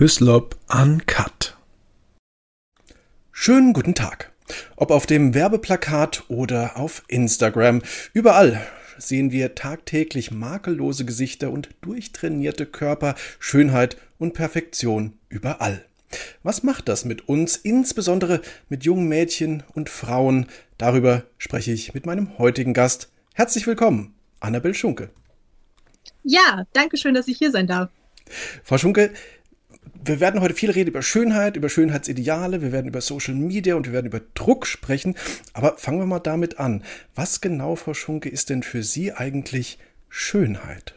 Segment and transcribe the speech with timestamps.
[0.00, 1.56] Hyslop Uncut.
[3.32, 4.30] Schönen guten Tag.
[4.76, 7.82] Ob auf dem Werbeplakat oder auf Instagram,
[8.12, 8.64] überall
[8.96, 15.84] sehen wir tagtäglich makellose Gesichter und durchtrainierte Körper, Schönheit und Perfektion überall.
[16.44, 20.46] Was macht das mit uns, insbesondere mit jungen Mädchen und Frauen?
[20.76, 23.10] Darüber spreche ich mit meinem heutigen Gast.
[23.34, 25.10] Herzlich willkommen, Annabel Schunke.
[26.22, 27.90] Ja, danke schön, dass ich hier sein darf.
[28.62, 29.12] Frau Schunke,
[30.04, 33.86] wir werden heute viel reden über Schönheit, über Schönheitsideale, wir werden über Social Media und
[33.86, 35.16] wir werden über Druck sprechen.
[35.52, 36.84] Aber fangen wir mal damit an.
[37.14, 39.78] Was genau, Frau Schunke, ist denn für Sie eigentlich
[40.08, 40.94] Schönheit?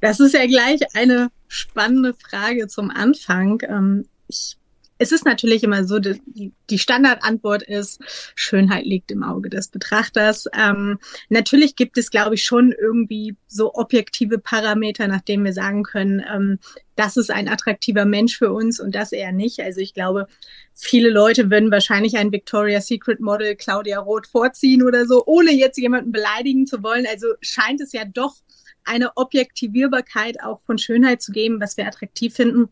[0.00, 3.62] Das ist ja gleich eine spannende Frage zum Anfang.
[3.68, 4.56] Ähm, ich
[4.98, 8.00] es ist natürlich immer so, die, die Standardantwort ist,
[8.34, 10.46] Schönheit liegt im Auge des Betrachters.
[10.56, 15.82] Ähm, natürlich gibt es, glaube ich, schon irgendwie so objektive Parameter, nach denen wir sagen
[15.82, 16.58] können, ähm,
[16.96, 19.60] das ist ein attraktiver Mensch für uns und das eher nicht.
[19.60, 20.28] Also ich glaube,
[20.74, 25.76] viele Leute würden wahrscheinlich ein Victoria's Secret Model Claudia Roth vorziehen oder so, ohne jetzt
[25.76, 27.06] jemanden beleidigen zu wollen.
[27.06, 28.36] Also scheint es ja doch
[28.84, 32.70] eine Objektivierbarkeit auch von Schönheit zu geben, was wir attraktiv finden.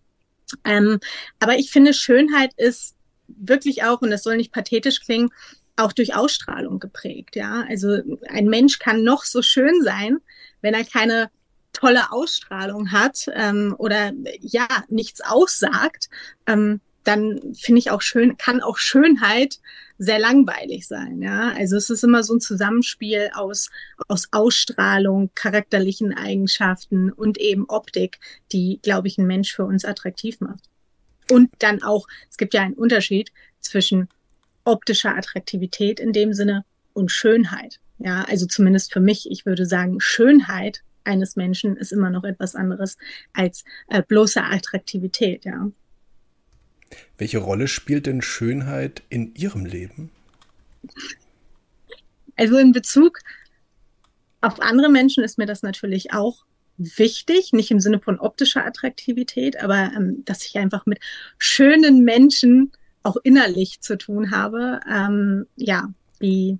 [0.65, 1.01] Ähm,
[1.41, 2.95] aber ich finde, Schönheit ist
[3.29, 5.31] wirklich auch, und das soll nicht pathetisch klingen,
[5.77, 7.37] auch durch Ausstrahlung geprägt.
[7.37, 10.19] Ja, also ein Mensch kann noch so schön sein,
[10.61, 11.31] wenn er keine
[11.73, 16.09] tolle Ausstrahlung hat ähm, oder ja nichts aussagt,
[16.47, 19.59] ähm, dann finde ich auch schön, kann auch Schönheit
[19.99, 21.23] sehr langweilig sein.
[21.23, 23.71] Ja, also es ist immer so ein Zusammenspiel aus,
[24.09, 28.19] aus Ausstrahlung, charakterlichen Eigenschaften und eben Optik,
[28.53, 30.65] die, glaube ich, ein Mensch für uns attraktiv macht.
[31.31, 34.09] Und dann auch, es gibt ja einen Unterschied zwischen
[34.65, 37.81] optischer Attraktivität in dem Sinne und Schönheit.
[37.99, 42.55] Ja, also zumindest für mich, ich würde sagen, Schönheit eines Menschen ist immer noch etwas
[42.55, 42.97] anderes
[43.33, 45.71] als äh, bloße Attraktivität, ja.
[47.19, 50.11] Welche Rolle spielt denn Schönheit in Ihrem Leben?
[52.37, 53.19] Also in Bezug
[54.41, 56.45] auf andere Menschen ist mir das natürlich auch
[56.77, 60.99] wichtig, nicht im Sinne von optischer Attraktivität, aber ähm, dass ich einfach mit
[61.39, 64.81] schönen Menschen auch innerlich zu tun habe.
[64.91, 66.59] Ähm, ja, wie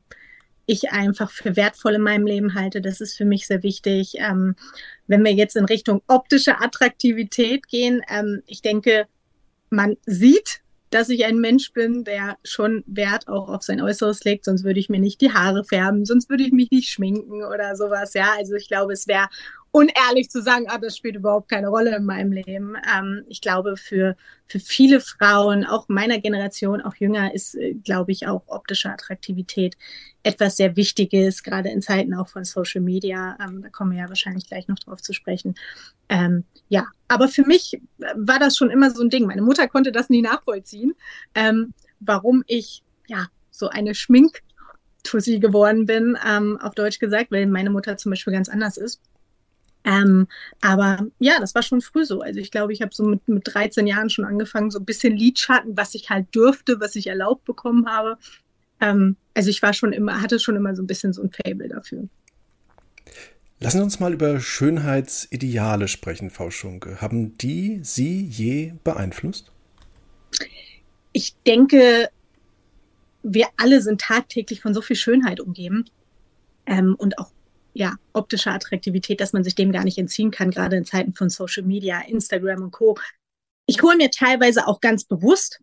[0.67, 2.81] ich einfach für wertvoll in meinem Leben halte.
[2.81, 4.15] Das ist für mich sehr wichtig.
[4.17, 4.57] Ähm,
[5.07, 9.07] wenn wir jetzt in Richtung optische Attraktivität gehen, ähm, ich denke,
[9.75, 14.45] man sieht, dass ich ein Mensch bin, der schon Wert auch auf sein Äußeres legt,
[14.45, 17.75] sonst würde ich mir nicht die Haare färben, sonst würde ich mich nicht schminken oder
[17.75, 18.15] sowas.
[18.15, 19.29] Ja, also ich glaube, es wäre
[19.75, 22.77] unehrlich zu sagen, ah, das spielt überhaupt keine Rolle in meinem Leben.
[22.97, 24.15] Ähm, ich glaube, für,
[24.47, 29.77] für viele Frauen, auch meiner Generation, auch jünger, ist, äh, glaube ich, auch optische Attraktivität
[30.23, 33.37] etwas sehr Wichtiges, gerade in Zeiten auch von Social Media.
[33.41, 35.57] Ähm, da kommen wir ja wahrscheinlich gleich noch drauf zu sprechen.
[36.09, 37.81] Ähm, ja, aber für mich
[38.15, 39.27] war das schon immer so ein Ding.
[39.27, 40.95] Meine Mutter konnte das nie nachvollziehen,
[41.35, 44.39] ähm, warum ich ja so eine Schmink
[45.03, 49.01] Tussi geworden bin, ähm, auf Deutsch gesagt, weil meine Mutter zum Beispiel ganz anders ist.
[49.85, 50.27] Ähm,
[50.63, 52.23] aber ja, das war schon früh so.
[52.23, 55.17] Also ich glaube, ich habe so mit, mit 13 Jahren schon angefangen, so ein bisschen
[55.17, 58.19] Lidschatten, was ich halt dürfte, was ich erlaubt bekommen habe.
[58.81, 61.69] Ähm, also ich war schon immer, hatte schon immer so ein bisschen so ein Fable
[61.69, 62.09] dafür.
[63.61, 67.01] Lassen Sie uns mal über Schönheitsideale sprechen, Frau Schunke.
[67.01, 69.53] Haben die Sie je beeinflusst?
[71.13, 72.09] Ich denke,
[73.23, 75.85] wir alle sind tagtäglich von so viel Schönheit umgeben
[76.67, 77.31] ähm, und auch
[77.75, 81.29] ja, optische Attraktivität, dass man sich dem gar nicht entziehen kann, gerade in Zeiten von
[81.29, 82.97] Social Media, Instagram und Co.
[83.67, 85.61] Ich hole mir teilweise auch ganz bewusst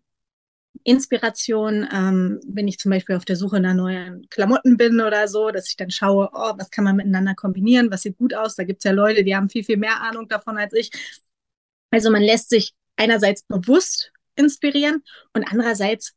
[0.84, 5.52] Inspiration, ähm, wenn ich zum Beispiel auf der Suche nach neuen Klamotten bin oder so,
[5.52, 8.56] dass ich dann schaue, oh, was kann man miteinander kombinieren, was sieht gut aus.
[8.56, 10.90] Da gibt's ja Leute, die haben viel, viel mehr Ahnung davon als ich.
[11.92, 16.16] Also man lässt sich einerseits bewusst inspirieren und andererseits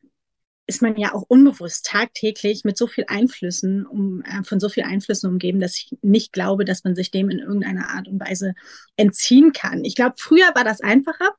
[0.67, 4.85] ist man ja auch unbewusst tagtäglich mit so viel Einflüssen, um, äh, von so viel
[4.85, 8.55] Einflüssen umgeben, dass ich nicht glaube, dass man sich dem in irgendeiner Art und Weise
[8.97, 9.85] entziehen kann.
[9.85, 11.31] Ich glaube, früher war das einfacher.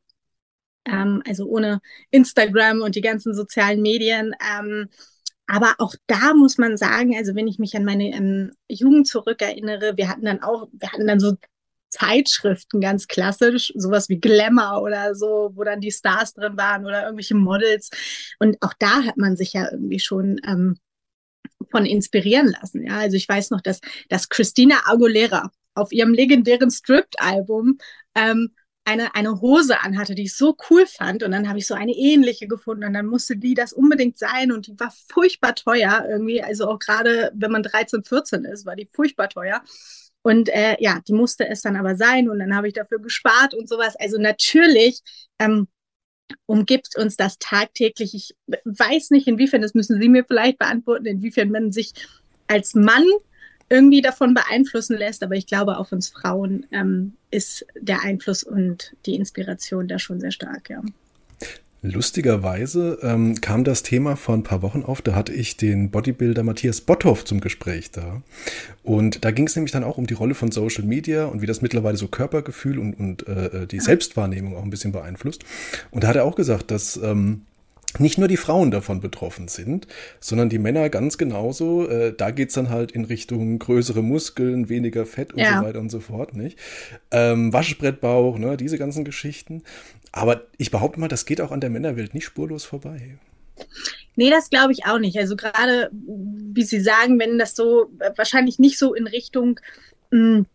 [0.85, 1.81] Ähm, also ohne
[2.11, 4.35] Instagram und die ganzen sozialen Medien.
[4.59, 4.89] Ähm,
[5.47, 9.97] aber auch da muss man sagen, also wenn ich mich an meine ähm, Jugend zurückerinnere,
[9.97, 11.35] wir hatten dann auch, wir hatten dann so
[11.95, 17.03] Zeitschriften ganz klassisch, sowas wie Glamour oder so, wo dann die Stars drin waren oder
[17.03, 17.89] irgendwelche Models.
[18.39, 20.77] Und auch da hat man sich ja irgendwie schon ähm,
[21.71, 22.85] von inspirieren lassen.
[22.85, 27.77] Ja, also ich weiß noch, dass, dass Christina Aguilera auf ihrem legendären Stripped-Album
[28.15, 28.51] ähm,
[28.85, 31.23] eine, eine Hose anhatte, die ich so cool fand.
[31.23, 32.83] Und dann habe ich so eine ähnliche gefunden.
[32.83, 34.51] Und dann musste die das unbedingt sein.
[34.51, 36.41] Und die war furchtbar teuer irgendwie.
[36.41, 39.63] Also auch gerade, wenn man 13, 14 ist, war die furchtbar teuer.
[40.25, 43.53] Und äh, ja, die musste es dann aber sein und dann habe ich dafür gespart
[43.53, 43.95] und sowas.
[43.95, 45.01] Also natürlich
[45.37, 45.67] ähm,
[46.47, 48.15] umgibt uns das tagtäglich.
[48.15, 51.93] Ich weiß nicht, inwiefern, das müssen Sie mir vielleicht beantworten, inwiefern man sich
[52.47, 53.05] als Mann
[53.69, 55.21] irgendwie davon beeinflussen lässt.
[55.21, 60.19] Aber ich glaube, auf uns Frauen ähm, ist der Einfluss und die Inspiration da schon
[60.19, 60.81] sehr stark, ja.
[61.91, 65.01] Lustigerweise ähm, kam das Thema vor ein paar Wochen auf.
[65.01, 68.21] Da hatte ich den Bodybuilder Matthias Botthoff zum Gespräch da.
[68.83, 71.45] Und da ging es nämlich dann auch um die Rolle von Social Media und wie
[71.45, 75.43] das mittlerweile so Körpergefühl und, und äh, die Selbstwahrnehmung auch ein bisschen beeinflusst.
[75.91, 77.41] Und da hat er auch gesagt, dass ähm,
[77.99, 79.87] nicht nur die Frauen davon betroffen sind,
[80.19, 81.87] sondern die Männer ganz genauso.
[81.87, 85.59] Äh, da geht's dann halt in Richtung größere Muskeln, weniger Fett und ja.
[85.59, 86.57] so weiter und so fort, nicht?
[87.11, 89.63] Ähm, Waschbrettbauch, ne, diese ganzen Geschichten.
[90.11, 93.17] Aber ich behaupte mal, das geht auch an der Männerwelt nicht spurlos vorbei.
[94.15, 95.17] Nee, das glaube ich auch nicht.
[95.17, 99.59] Also gerade, wie Sie sagen, wenn das so wahrscheinlich nicht so in Richtung
[100.11, 100.45] mh, hm,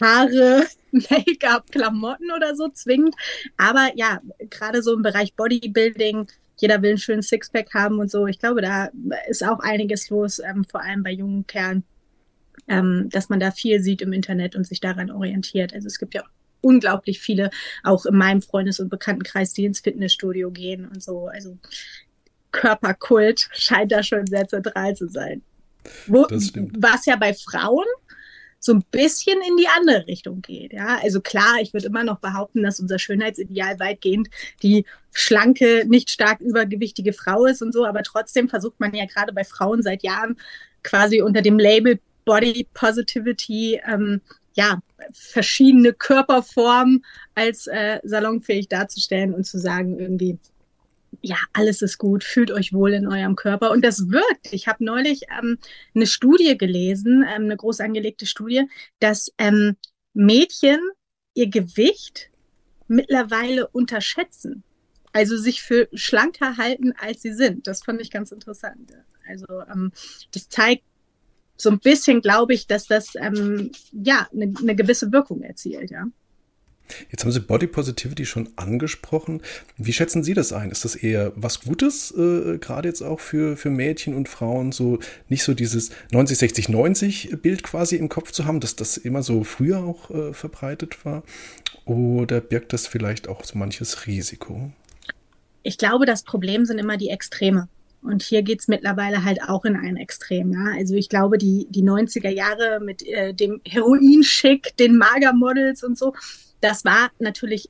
[0.00, 3.14] Haare, Make-up, Klamotten oder so zwingend.
[3.56, 4.20] Aber ja,
[4.50, 6.26] gerade so im Bereich Bodybuilding,
[6.56, 8.26] jeder will einen schönen Sixpack haben und so.
[8.26, 8.90] Ich glaube, da
[9.28, 11.84] ist auch einiges los, ähm, vor allem bei jungen Kerlen,
[12.68, 15.74] ähm, dass man da viel sieht im Internet und sich daran orientiert.
[15.74, 16.24] Also es gibt ja
[16.62, 17.50] unglaublich viele,
[17.82, 21.28] auch in meinem Freundes- und Bekanntenkreis, die ins Fitnessstudio gehen und so.
[21.28, 21.58] Also
[22.52, 25.42] Körperkult scheint da schon sehr zentral zu sein.
[26.06, 26.74] Wo, das stimmt.
[26.78, 27.86] Was ja bei Frauen
[28.58, 30.72] so ein bisschen in die andere Richtung geht.
[30.72, 34.28] Ja, also klar, ich würde immer noch behaupten, dass unser Schönheitsideal weitgehend
[34.62, 39.32] die schlanke, nicht stark übergewichtige Frau ist und so, aber trotzdem versucht man ja gerade
[39.32, 40.36] bei Frauen seit Jahren
[40.82, 44.20] quasi unter dem Label Body Positivity ähm,
[44.54, 44.80] ja
[45.12, 47.04] verschiedene Körperformen
[47.34, 50.38] als äh, salonfähig darzustellen und zu sagen irgendwie
[51.22, 53.70] ja, alles ist gut, fühlt euch wohl in eurem Körper.
[53.70, 54.52] Und das wirkt.
[54.52, 55.58] Ich habe neulich ähm,
[55.94, 58.64] eine Studie gelesen, ähm, eine groß angelegte Studie,
[58.98, 59.76] dass ähm,
[60.14, 60.78] Mädchen
[61.34, 62.30] ihr Gewicht
[62.88, 64.62] mittlerweile unterschätzen.
[65.12, 67.66] Also sich für schlanker halten, als sie sind.
[67.66, 68.92] Das fand ich ganz interessant.
[69.28, 69.92] Also ähm,
[70.32, 70.84] das zeigt
[71.56, 76.06] so ein bisschen, glaube ich, dass das ähm, ja eine, eine gewisse Wirkung erzielt, ja.
[77.10, 79.42] Jetzt haben Sie Body Positivity schon angesprochen.
[79.76, 80.70] Wie schätzen Sie das ein?
[80.70, 84.98] Ist das eher was Gutes, äh, gerade jetzt auch für, für Mädchen und Frauen, so
[85.28, 89.22] nicht so dieses 90, 60, 90 Bild quasi im Kopf zu haben, dass das immer
[89.22, 91.22] so früher auch äh, verbreitet war?
[91.84, 94.72] Oder birgt das vielleicht auch so manches Risiko?
[95.62, 97.68] Ich glaube, das Problem sind immer die Extreme.
[98.06, 100.52] Und hier geht's mittlerweile halt auch in ein Extrem.
[100.52, 100.74] Ja?
[100.76, 106.14] Also ich glaube, die, die 90er Jahre mit äh, dem Heroin-Schick, den Magermodels und so,
[106.60, 107.68] das war natürlich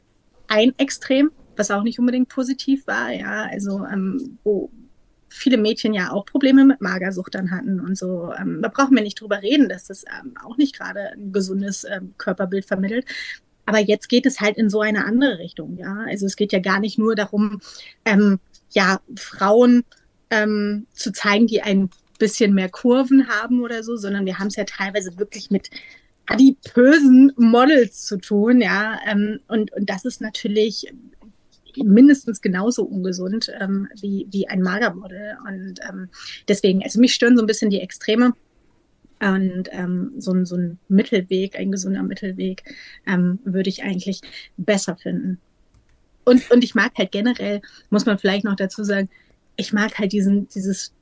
[0.49, 4.71] ein Extrem, was auch nicht unbedingt positiv war, ja, also ähm, wo
[5.29, 8.33] viele Mädchen ja auch Probleme mit Magersucht dann hatten und so.
[8.39, 11.85] Ähm, da brauchen wir nicht drüber reden, dass das ähm, auch nicht gerade ein gesundes
[11.85, 13.07] ähm, Körperbild vermittelt.
[13.67, 16.05] Aber jetzt geht es halt in so eine andere Richtung, ja.
[16.09, 17.61] Also es geht ja gar nicht nur darum,
[18.05, 18.39] ähm,
[18.71, 19.85] ja, Frauen
[20.31, 24.57] ähm, zu zeigen, die ein bisschen mehr Kurven haben oder so, sondern wir haben es
[24.57, 25.71] ja teilweise wirklich mit
[26.27, 28.99] adipösen Models zu tun, ja.
[29.07, 30.93] Ähm, und, und das ist natürlich
[31.77, 35.37] mindestens genauso ungesund ähm, wie, wie ein Magermodel.
[35.47, 36.09] Und ähm,
[36.49, 38.33] deswegen, also mich stören so ein bisschen die Extreme.
[39.19, 42.63] Und ähm, so, ein, so ein Mittelweg, ein gesunder Mittelweg,
[43.07, 44.21] ähm, würde ich eigentlich
[44.59, 45.39] besser finden.
[46.25, 49.09] Und, und ich mag halt generell, muss man vielleicht noch dazu sagen,
[49.57, 50.93] ich mag halt diesen, dieses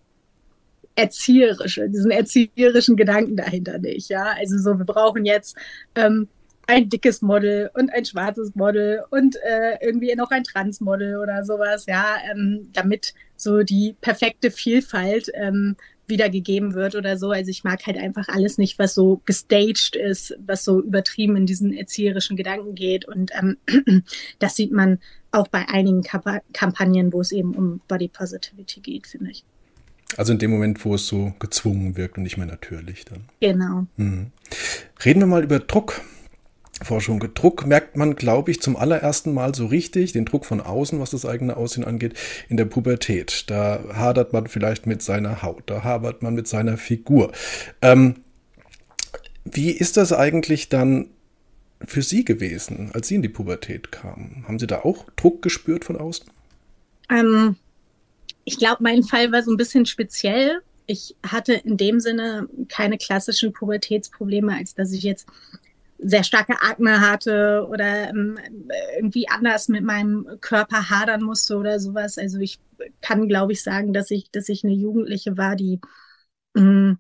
[0.96, 4.08] erzieherische, diesen erzieherischen Gedanken dahinter nicht.
[4.08, 5.56] Ja, also so, wir brauchen jetzt
[5.94, 6.28] ähm,
[6.66, 11.86] ein dickes Model und ein schwarzes Model und äh, irgendwie noch ein Transmodel oder sowas,
[11.86, 17.30] ja, ähm, damit so die perfekte Vielfalt ähm, wiedergegeben wird oder so.
[17.30, 21.46] Also ich mag halt einfach alles nicht, was so gestaged ist, was so übertrieben in
[21.46, 23.06] diesen erzieherischen Gedanken geht.
[23.06, 23.56] Und ähm,
[24.38, 24.98] das sieht man
[25.34, 29.44] auch bei einigen Kamp Kampagnen, wo es eben um Body Positivity geht, finde ich.
[30.16, 33.24] Also in dem Moment, wo es so gezwungen wirkt und nicht mehr natürlich dann.
[33.40, 33.86] Genau.
[33.96, 34.30] Mhm.
[35.04, 36.00] Reden wir mal über Druck.
[36.82, 37.20] Forschung.
[37.34, 41.10] Druck merkt man, glaube ich, zum allerersten Mal so richtig, den Druck von außen, was
[41.10, 42.14] das eigene Aussehen angeht,
[42.48, 43.48] in der Pubertät.
[43.48, 47.30] Da hadert man vielleicht mit seiner Haut, da hadert man mit seiner Figur.
[47.80, 48.16] Ähm,
[49.44, 51.10] wie ist das eigentlich dann
[51.86, 54.44] für Sie gewesen, als Sie in die Pubertät kamen?
[54.46, 56.26] Haben Sie da auch Druck gespürt von außen?
[57.10, 57.56] Ähm,
[58.44, 60.60] ich glaube, mein Fall war so ein bisschen speziell.
[60.86, 65.26] Ich hatte in dem Sinne keine klassischen Pubertätsprobleme, als dass ich jetzt
[65.98, 68.38] sehr starke Akne hatte oder ähm,
[68.96, 72.18] irgendwie anders mit meinem Körper hadern musste oder sowas.
[72.18, 72.58] Also ich
[73.00, 75.80] kann, glaube ich, sagen, dass ich, dass ich eine Jugendliche war, die
[76.54, 76.98] mh, mm,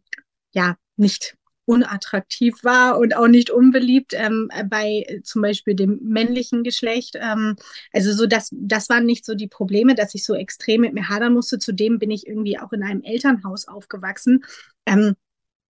[0.52, 6.62] ja nicht unattraktiv war und auch nicht unbeliebt ähm, bei äh, zum Beispiel dem männlichen
[6.62, 7.16] Geschlecht.
[7.20, 7.56] Ähm,
[7.92, 11.08] also so das, das waren nicht so die Probleme, dass ich so extrem mit mir
[11.08, 11.58] hadern musste.
[11.58, 14.44] Zudem bin ich irgendwie auch in einem Elternhaus aufgewachsen.
[14.86, 15.14] Ähm,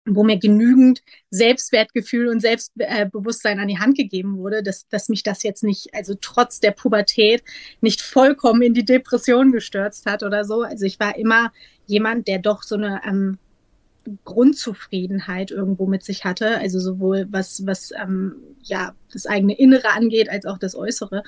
[0.05, 5.43] wo mir genügend Selbstwertgefühl und Selbstbewusstsein an die Hand gegeben wurde, dass, dass mich das
[5.43, 7.43] jetzt nicht, also trotz der Pubertät,
[7.81, 10.63] nicht vollkommen in die Depression gestürzt hat oder so.
[10.63, 11.51] Also ich war immer
[11.86, 13.38] jemand, der doch so eine ähm,
[14.25, 20.29] Grundzufriedenheit irgendwo mit sich hatte, also sowohl was, was ähm, ja das eigene Innere angeht,
[20.29, 21.24] als auch das Äußere.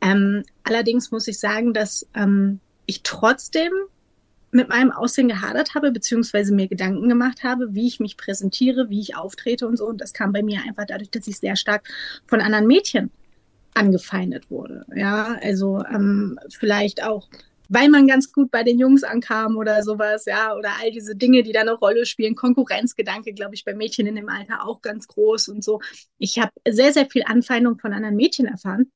[0.00, 3.72] Ähm, allerdings muss ich sagen, dass ähm, ich trotzdem
[4.52, 9.00] mit meinem Aussehen gehadert habe, beziehungsweise mir Gedanken gemacht habe, wie ich mich präsentiere, wie
[9.00, 9.86] ich auftrete und so.
[9.86, 11.88] Und das kam bei mir einfach dadurch, dass ich sehr stark
[12.26, 13.10] von anderen Mädchen
[13.74, 14.84] angefeindet wurde.
[14.94, 17.28] Ja, also ähm, vielleicht auch,
[17.70, 21.44] weil man ganz gut bei den Jungs ankam oder sowas, ja, oder all diese Dinge,
[21.44, 22.34] die da eine Rolle spielen.
[22.34, 25.80] Konkurrenzgedanke, glaube ich, bei Mädchen in dem Alter auch ganz groß und so.
[26.18, 28.90] Ich habe sehr, sehr viel Anfeindung von anderen Mädchen erfahren.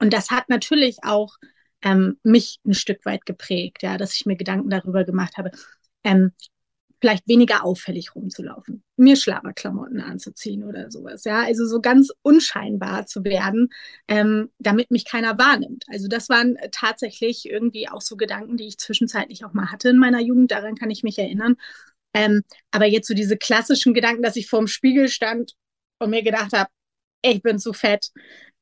[0.00, 1.34] Und das hat natürlich auch
[1.82, 5.50] ähm, mich ein Stück weit geprägt, ja, dass ich mir Gedanken darüber gemacht habe,
[6.04, 6.32] ähm,
[7.00, 13.24] vielleicht weniger auffällig rumzulaufen, mir Schlagerklamotten anzuziehen oder sowas, ja, also so ganz unscheinbar zu
[13.24, 13.70] werden,
[14.08, 15.84] ähm, damit mich keiner wahrnimmt.
[15.88, 19.98] Also das waren tatsächlich irgendwie auch so Gedanken, die ich zwischenzeitlich auch mal hatte in
[19.98, 21.56] meiner Jugend, daran kann ich mich erinnern.
[22.14, 25.54] Ähm, aber jetzt so diese klassischen Gedanken, dass ich vorm Spiegel stand
[25.98, 26.70] und mir gedacht habe,
[27.22, 28.10] ich bin zu fett,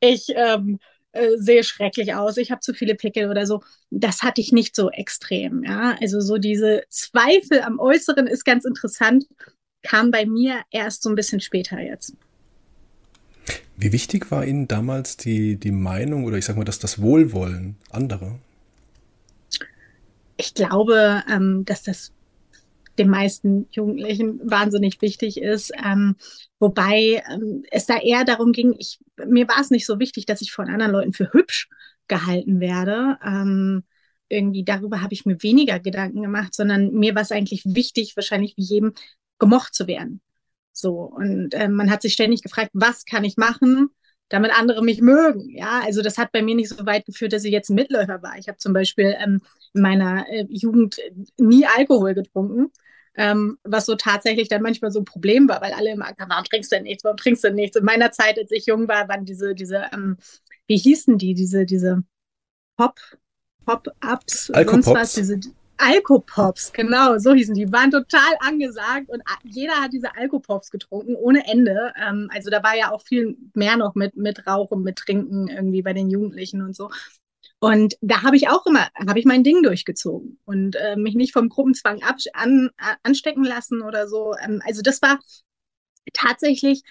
[0.00, 0.78] ich ähm,
[1.12, 3.62] äh, sehe schrecklich aus, ich habe zu viele Pickel oder so.
[3.90, 5.62] Das hatte ich nicht so extrem.
[5.64, 9.26] Ja, also so diese Zweifel am Äußeren ist ganz interessant,
[9.82, 12.14] kam bei mir erst so ein bisschen später jetzt.
[13.76, 17.76] Wie wichtig war Ihnen damals die, die Meinung oder ich sag mal, dass das Wohlwollen
[17.90, 18.38] anderer?
[20.36, 22.12] Ich glaube, ähm, dass das
[22.98, 25.72] den meisten Jugendlichen wahnsinnig wichtig ist.
[25.82, 26.16] Ähm,
[26.58, 30.42] wobei ähm, es da eher darum ging, ich, mir war es nicht so wichtig, dass
[30.42, 31.68] ich von anderen Leuten für hübsch
[32.08, 33.18] gehalten werde.
[33.24, 33.84] Ähm,
[34.28, 38.54] irgendwie darüber habe ich mir weniger Gedanken gemacht, sondern mir war es eigentlich wichtig, wahrscheinlich
[38.56, 38.92] wie jedem
[39.38, 40.20] gemocht zu werden.
[40.72, 43.90] So und äh, man hat sich ständig gefragt, was kann ich machen,
[44.28, 45.50] damit andere mich mögen.
[45.50, 48.22] Ja, also das hat bei mir nicht so weit geführt, dass ich jetzt ein Mitläufer
[48.22, 48.38] war.
[48.38, 49.42] Ich habe zum Beispiel ähm,
[49.74, 50.96] in meiner äh, Jugend
[51.36, 52.72] nie Alkohol getrunken
[53.14, 56.30] ähm, was so tatsächlich dann manchmal so ein Problem war, weil alle immer gesagt haben,
[56.30, 57.76] warum trinkst du denn nichts, warum trinkst du denn nichts?
[57.76, 60.16] In meiner Zeit, als ich jung war, waren diese, diese, ähm,
[60.66, 62.02] wie hießen die, diese, diese
[62.76, 62.98] Pop,
[63.66, 65.40] Pop-Ups, sonst was, diese
[65.76, 71.46] Alkopops, genau, so hießen die, waren total angesagt und jeder hat diese Alkopops getrunken, ohne
[71.46, 71.92] Ende.
[72.00, 75.82] Ähm, also da war ja auch viel mehr noch mit, mit Rauchen, mit Trinken irgendwie
[75.82, 76.90] bei den Jugendlichen und so.
[77.62, 81.32] Und da habe ich auch immer, habe ich mein Ding durchgezogen und äh, mich nicht
[81.32, 82.70] vom Gruppenzwang ab, an,
[83.04, 84.34] anstecken lassen oder so.
[84.42, 85.20] Ähm, also das war
[86.12, 86.82] tatsächlich,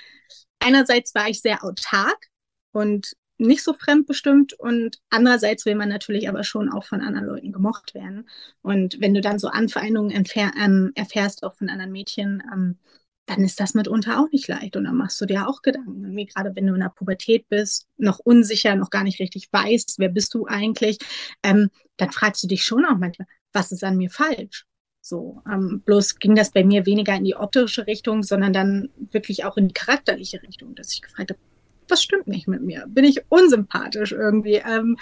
[0.59, 2.27] einerseits war ich sehr autark
[2.71, 7.51] und nicht so fremdbestimmt und andererseits will man natürlich aber schon auch von anderen Leuten
[7.51, 8.29] gemocht werden.
[8.61, 12.77] Und wenn du dann so Anfeindungen ähm, erfährst, auch von anderen Mädchen, ähm,
[13.25, 14.75] dann ist das mitunter auch nicht leicht.
[14.75, 16.15] Und dann machst du dir auch Gedanken.
[16.15, 19.99] Wie gerade wenn du in der Pubertät bist, noch unsicher, noch gar nicht richtig weißt,
[19.99, 20.97] wer bist du eigentlich,
[21.43, 24.65] ähm, dann fragst du dich schon auch manchmal, was ist an mir falsch?
[25.01, 29.45] So, ähm, bloß ging das bei mir weniger in die optische Richtung, sondern dann wirklich
[29.45, 31.39] auch in die charakterliche Richtung, dass ich gefragt habe,
[31.87, 32.85] was stimmt nicht mit mir?
[32.87, 34.61] Bin ich unsympathisch irgendwie?
[34.65, 34.97] Ähm,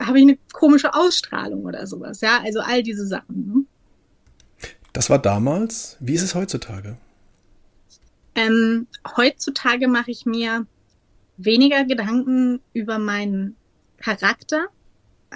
[0.00, 2.20] habe ich eine komische Ausstrahlung oder sowas?
[2.20, 3.46] Ja, also all diese Sachen.
[3.46, 3.64] Ne?
[4.94, 5.98] Das war damals.
[6.00, 6.96] Wie ist es heutzutage?
[8.36, 8.86] Ähm,
[9.16, 10.66] heutzutage mache ich mir
[11.36, 13.56] weniger Gedanken über meinen
[13.98, 14.68] Charakter,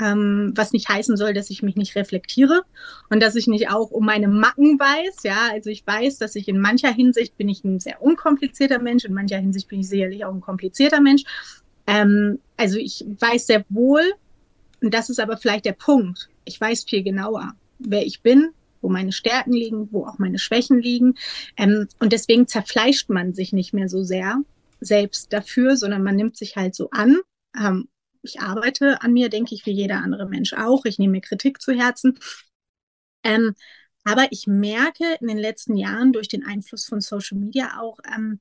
[0.00, 2.62] ähm, was nicht heißen soll, dass ich mich nicht reflektiere
[3.10, 5.24] und dass ich nicht auch um meine Macken weiß.
[5.24, 9.04] Ja, also ich weiß, dass ich in mancher Hinsicht bin ich ein sehr unkomplizierter Mensch,
[9.04, 11.24] in mancher Hinsicht bin ich sicherlich auch ein komplizierter Mensch.
[11.88, 14.04] Ähm, also ich weiß sehr wohl,
[14.80, 18.88] und das ist aber vielleicht der Punkt, ich weiß viel genauer, wer ich bin, wo
[18.88, 21.14] meine Stärken liegen, wo auch meine Schwächen liegen.
[21.56, 24.38] Ähm, und deswegen zerfleischt man sich nicht mehr so sehr
[24.80, 27.18] selbst dafür, sondern man nimmt sich halt so an.
[27.56, 27.88] Ähm,
[28.23, 30.85] ich arbeite an mir, denke ich, wie jeder andere Mensch auch.
[30.85, 32.18] Ich nehme mir Kritik zu Herzen.
[33.25, 33.54] Ähm,
[34.04, 38.40] aber ich merke in den letzten Jahren durch den Einfluss von Social Media auch, ähm,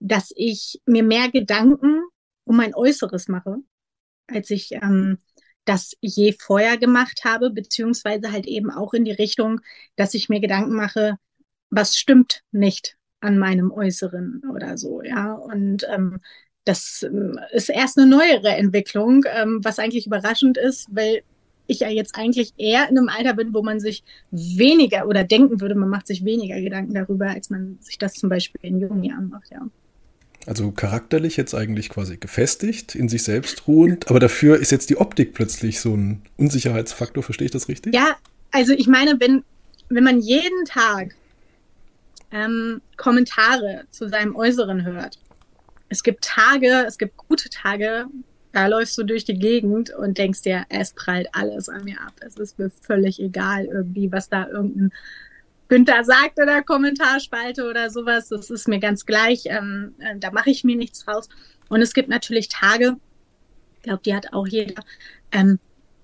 [0.00, 2.02] dass ich mir mehr Gedanken
[2.44, 3.56] um mein Äußeres mache,
[4.26, 5.18] als ich ähm,
[5.68, 9.60] das je vorher gemacht habe, beziehungsweise halt eben auch in die Richtung,
[9.96, 11.16] dass ich mir Gedanken mache,
[11.70, 15.34] was stimmt nicht an meinem Äußeren oder so, ja.
[15.34, 16.20] Und ähm,
[16.64, 21.22] das ähm, ist erst eine neuere Entwicklung, ähm, was eigentlich überraschend ist, weil
[21.66, 25.60] ich ja jetzt eigentlich eher in einem Alter bin, wo man sich weniger oder denken
[25.60, 29.04] würde, man macht sich weniger Gedanken darüber, als man sich das zum Beispiel in jungen
[29.04, 29.68] Jahren macht, ja.
[30.48, 34.96] Also charakterlich jetzt eigentlich quasi gefestigt, in sich selbst ruhend, aber dafür ist jetzt die
[34.96, 37.94] Optik plötzlich so ein Unsicherheitsfaktor, verstehe ich das richtig?
[37.94, 38.16] Ja,
[38.50, 39.44] also ich meine, wenn,
[39.90, 41.14] wenn man jeden Tag
[42.32, 45.18] ähm, Kommentare zu seinem Äußeren hört,
[45.90, 48.06] es gibt Tage, es gibt gute Tage,
[48.52, 52.14] da läufst du durch die Gegend und denkst dir, es prallt alles an mir ab.
[52.20, 54.92] Es ist mir völlig egal irgendwie, was da irgendein
[55.68, 58.28] Günther sagt oder Kommentarspalte oder sowas.
[58.28, 59.42] Das ist mir ganz gleich.
[59.46, 61.28] Ähm, äh, da mache ich mir nichts draus.
[61.68, 62.96] Und es gibt natürlich Tage,
[63.76, 64.82] ich glaube, die hat auch jeder,
[65.32, 65.58] ähm,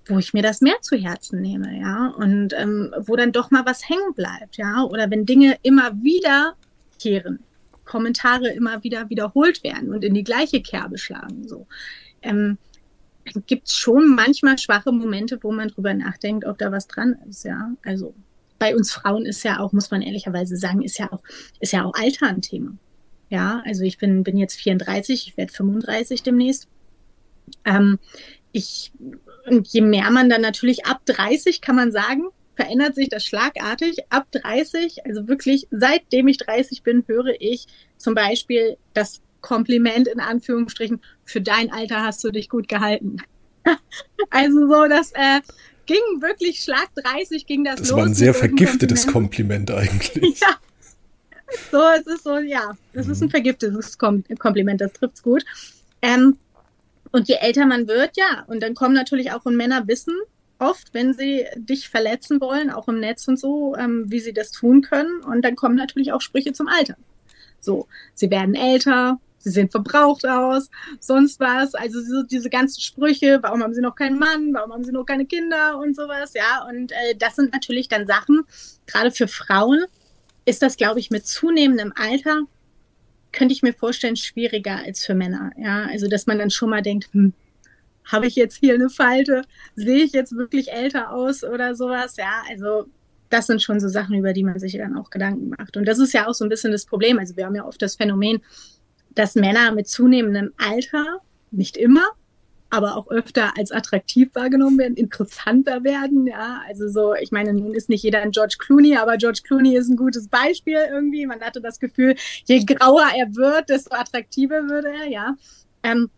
[0.07, 3.65] wo ich mir das mehr zu Herzen nehme, ja, und ähm, wo dann doch mal
[3.65, 6.55] was hängen bleibt, ja, oder wenn Dinge immer wieder
[7.01, 7.39] kehren,
[7.85, 11.65] Kommentare immer wieder wiederholt werden und in die gleiche Kerbe schlagen, so.
[12.21, 12.57] Ähm,
[13.47, 17.43] gibt es schon manchmal schwache Momente, wo man drüber nachdenkt, ob da was dran ist,
[17.43, 17.71] ja.
[17.83, 18.13] Also
[18.59, 21.21] bei uns Frauen ist ja auch, muss man ehrlicherweise sagen, ist ja auch,
[21.59, 22.77] ist ja auch Alter ein Thema.
[23.29, 26.67] Ja, also ich bin, bin jetzt 34, ich werde 35 demnächst.
[27.65, 27.99] Ähm,
[28.51, 28.91] ich,
[29.47, 33.97] und je mehr man dann natürlich ab 30 kann man sagen, verändert sich das schlagartig.
[34.09, 37.65] Ab 30, also wirklich seitdem ich 30 bin, höre ich
[37.97, 43.17] zum Beispiel das Kompliment in Anführungsstrichen, für dein Alter hast du dich gut gehalten.
[44.29, 45.41] also so, dass äh,
[45.85, 47.89] ging wirklich Schlag 30 ging das, das los.
[47.89, 49.69] Das war ein sehr vergiftetes Kompliment.
[49.69, 50.39] Kompliment eigentlich.
[50.41, 50.55] Ja.
[51.71, 53.11] So, es ist so, ja, das mhm.
[53.11, 53.31] ist ein mhm.
[53.31, 55.45] vergiftetes Kom Kompliment, das trifft's gut.
[56.01, 56.37] Ähm,
[57.11, 60.15] und je älter man wird, ja, und dann kommen natürlich auch und Männer wissen
[60.59, 64.51] oft, wenn sie dich verletzen wollen, auch im Netz und so, ähm, wie sie das
[64.51, 65.21] tun können.
[65.21, 66.95] Und dann kommen natürlich auch Sprüche zum Alter.
[67.59, 71.75] So, sie werden älter, sie sehen verbraucht aus, sonst was.
[71.75, 75.05] Also so diese ganzen Sprüche, warum haben sie noch keinen Mann, warum haben sie noch
[75.05, 76.65] keine Kinder und sowas, ja.
[76.67, 78.41] Und äh, das sind natürlich dann Sachen,
[78.87, 79.85] gerade für Frauen
[80.45, 82.41] ist das, glaube ich, mit zunehmendem Alter,
[83.31, 85.85] könnte ich mir vorstellen, schwieriger als für Männer, ja.
[85.91, 87.33] Also dass man dann schon mal denkt, hm,
[88.05, 89.43] habe ich jetzt hier eine Falte?
[89.75, 92.17] Sehe ich jetzt wirklich älter aus oder sowas?
[92.17, 92.85] Ja, also
[93.29, 95.77] das sind schon so Sachen, über die man sich dann auch Gedanken macht.
[95.77, 97.17] Und das ist ja auch so ein bisschen das Problem.
[97.17, 98.41] Also wir haben ja oft das Phänomen,
[99.15, 102.05] dass Männer mit zunehmendem Alter, nicht immer,
[102.69, 106.27] aber auch öfter als attraktiv wahrgenommen werden, interessanter werden.
[106.27, 109.77] Ja, also so, ich meine, nun ist nicht jeder ein George Clooney, aber George Clooney
[109.77, 111.25] ist ein gutes Beispiel irgendwie.
[111.25, 115.35] Man hatte das Gefühl, je grauer er wird, desto attraktiver würde er, ja.
[115.83, 116.09] Ähm,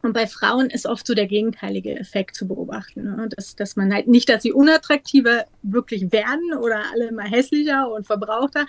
[0.00, 3.02] und bei Frauen ist oft so der gegenteilige Effekt zu beobachten.
[3.02, 3.28] Ne?
[3.36, 8.06] Dass, dass man halt nicht, dass sie unattraktiver wirklich werden oder alle immer hässlicher und
[8.06, 8.66] verbrauchter.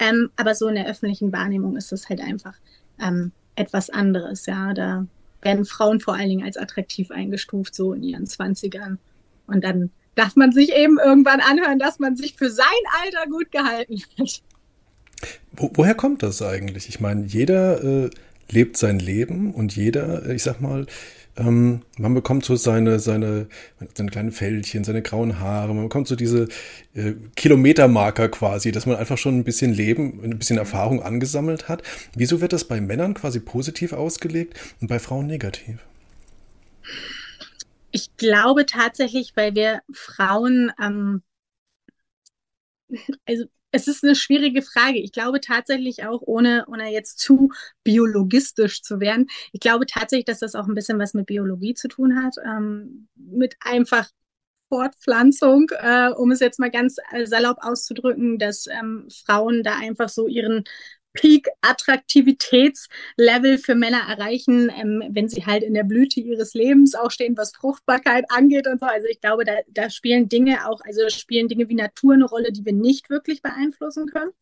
[0.00, 2.54] Ähm, aber so in der öffentlichen Wahrnehmung ist das halt einfach
[3.00, 4.46] ähm, etwas anderes.
[4.46, 5.06] Ja, da
[5.42, 8.98] werden Frauen vor allen Dingen als attraktiv eingestuft, so in ihren Zwanzigern.
[9.46, 12.66] Und dann darf man sich eben irgendwann anhören, dass man sich für sein
[13.02, 14.42] Alter gut gehalten hat.
[15.52, 16.88] Wo, woher kommt das eigentlich?
[16.88, 18.10] Ich meine, jeder äh,
[18.50, 20.86] lebt sein Leben und jeder, ich sag mal,
[21.36, 23.46] ähm, man bekommt so seine, seine,
[23.94, 26.48] seine kleinen Fältchen, seine grauen Haare, man bekommt so diese
[26.94, 31.82] äh, Kilometermarker quasi, dass man einfach schon ein bisschen Leben, ein bisschen Erfahrung angesammelt hat.
[32.14, 35.78] Wieso wird das bei Männern quasi positiv ausgelegt und bei Frauen negativ?
[37.90, 41.22] Ich glaube tatsächlich, weil wir Frauen, ähm,
[43.26, 44.98] also es ist eine schwierige Frage.
[44.98, 47.50] Ich glaube tatsächlich auch, ohne, ohne jetzt zu
[47.82, 51.88] biologistisch zu werden, ich glaube tatsächlich, dass das auch ein bisschen was mit Biologie zu
[51.88, 54.08] tun hat, ähm, mit einfach
[54.68, 60.28] Fortpflanzung, äh, um es jetzt mal ganz salopp auszudrücken, dass ähm, Frauen da einfach so
[60.28, 60.64] ihren
[61.14, 67.36] Peak-Attraktivitätslevel für Männer erreichen, ähm, wenn sie halt in der Blüte ihres Lebens auch stehen,
[67.36, 68.86] was Fruchtbarkeit angeht und so.
[68.86, 72.52] Also ich glaube, da, da spielen Dinge auch, also spielen Dinge wie Natur eine Rolle,
[72.52, 74.32] die wir nicht wirklich beeinflussen können.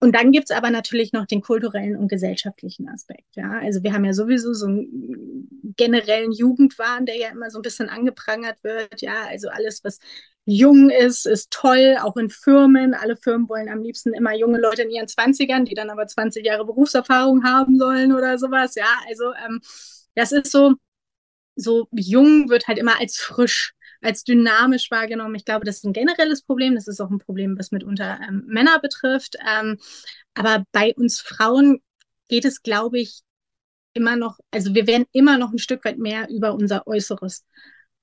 [0.00, 3.34] Und dann gibt's aber natürlich noch den kulturellen und gesellschaftlichen Aspekt.
[3.34, 7.62] Ja, also wir haben ja sowieso so einen generellen Jugendwahn, der ja immer so ein
[7.62, 9.02] bisschen angeprangert wird.
[9.02, 9.98] Ja, also alles, was
[10.50, 12.94] jung ist, ist toll, auch in Firmen.
[12.94, 16.44] Alle Firmen wollen am liebsten immer junge Leute in ihren Zwanzigern, die dann aber 20
[16.44, 18.74] Jahre Berufserfahrung haben sollen oder sowas.
[18.74, 19.60] Ja, also ähm,
[20.14, 20.74] das ist so,
[21.54, 25.34] so jung wird halt immer als frisch als dynamisch wahrgenommen.
[25.34, 26.76] Ich glaube, das ist ein generelles Problem.
[26.76, 29.36] Das ist auch ein Problem, was mitunter ähm, Männer betrifft.
[29.46, 29.76] Ähm,
[30.34, 31.82] aber bei uns Frauen
[32.28, 33.20] geht es, glaube ich,
[33.92, 37.44] immer noch, also wir werden immer noch ein Stück weit mehr über unser Äußeres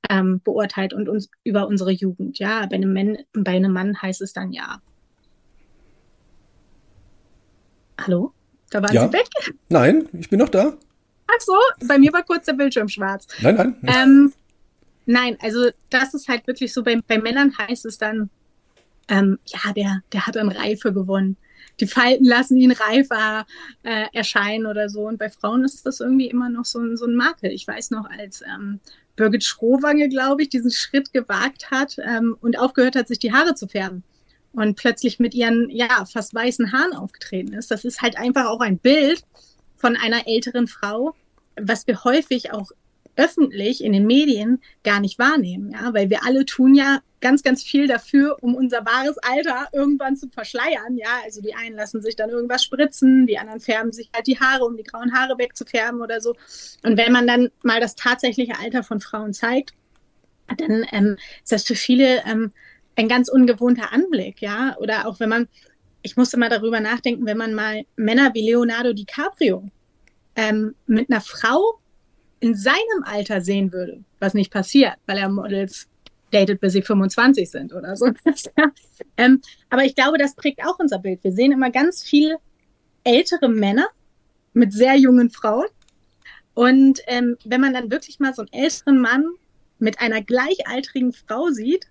[0.09, 2.39] ähm, beurteilt und uns über unsere Jugend.
[2.39, 4.81] Ja, bei einem, Mann, bei einem Mann heißt es dann ja.
[7.99, 8.33] Hallo?
[8.69, 9.07] Da waren ja.
[9.07, 9.27] Sie weg?
[9.69, 10.73] Nein, ich bin noch da.
[11.27, 11.53] Ach so,
[11.87, 13.27] bei mir war kurz der Bildschirm schwarz.
[13.41, 13.75] Nein, nein.
[13.83, 14.33] Ähm,
[15.05, 18.29] Nein, also das ist halt wirklich so, bei, bei Männern heißt es dann,
[19.07, 21.37] ähm, ja, der, der hat an Reife gewonnen.
[21.79, 23.45] Die Falten lassen ihn reifer
[23.83, 25.01] äh, erscheinen oder so.
[25.01, 27.51] Und bei Frauen ist das irgendwie immer noch so, so ein Makel.
[27.51, 28.79] Ich weiß noch, als ähm,
[29.15, 33.55] Birgit Schrowange, glaube ich, diesen Schritt gewagt hat ähm, und aufgehört hat, sich die Haare
[33.55, 34.03] zu färben
[34.53, 37.71] und plötzlich mit ihren, ja, fast weißen Haaren aufgetreten ist.
[37.71, 39.23] Das ist halt einfach auch ein Bild
[39.75, 41.15] von einer älteren Frau,
[41.59, 42.71] was wir häufig auch
[43.15, 47.63] öffentlich in den Medien gar nicht wahrnehmen, ja, weil wir alle tun ja ganz, ganz
[47.63, 52.15] viel dafür, um unser wahres Alter irgendwann zu verschleiern, ja, also die einen lassen sich
[52.15, 56.01] dann irgendwas spritzen, die anderen färben sich halt die Haare, um die grauen Haare wegzufärben
[56.01, 56.35] oder so.
[56.83, 59.73] Und wenn man dann mal das tatsächliche Alter von Frauen zeigt,
[60.57, 62.51] dann ähm, ist das für viele ähm,
[62.95, 65.47] ein ganz ungewohnter Anblick, ja, oder auch wenn man,
[66.01, 69.63] ich musste mal darüber nachdenken, wenn man mal Männer wie Leonardo DiCaprio
[70.35, 71.79] ähm, mit einer Frau
[72.39, 75.87] in seinem Alter sehen würde, was nicht passiert, weil er Models
[76.31, 78.11] datet, bis sie 25 sind oder so.
[79.17, 81.23] ähm, aber ich glaube, das prägt auch unser Bild.
[81.23, 82.35] Wir sehen immer ganz viel
[83.03, 83.87] ältere Männer
[84.53, 85.67] mit sehr jungen Frauen.
[86.53, 89.25] Und ähm, wenn man dann wirklich mal so einen älteren Mann
[89.79, 91.87] mit einer gleichaltrigen Frau sieht,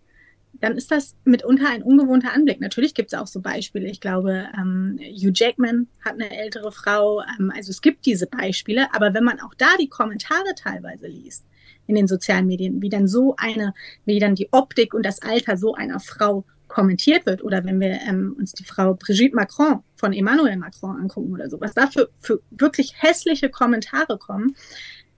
[0.61, 2.61] dann ist das mitunter ein ungewohnter Anblick.
[2.61, 3.89] Natürlich gibt es auch so Beispiele.
[3.89, 7.23] Ich glaube, ähm, Hugh Jackman hat eine ältere Frau.
[7.39, 8.87] Ähm, also es gibt diese Beispiele.
[8.95, 11.45] Aber wenn man auch da die Kommentare teilweise liest
[11.87, 15.57] in den sozialen Medien, wie dann so eine, wie dann die Optik und das Alter
[15.57, 20.13] so einer Frau kommentiert wird oder wenn wir ähm, uns die Frau Brigitte Macron von
[20.13, 24.57] Emmanuel Macron angucken oder so, was da für, für wirklich hässliche Kommentare kommen,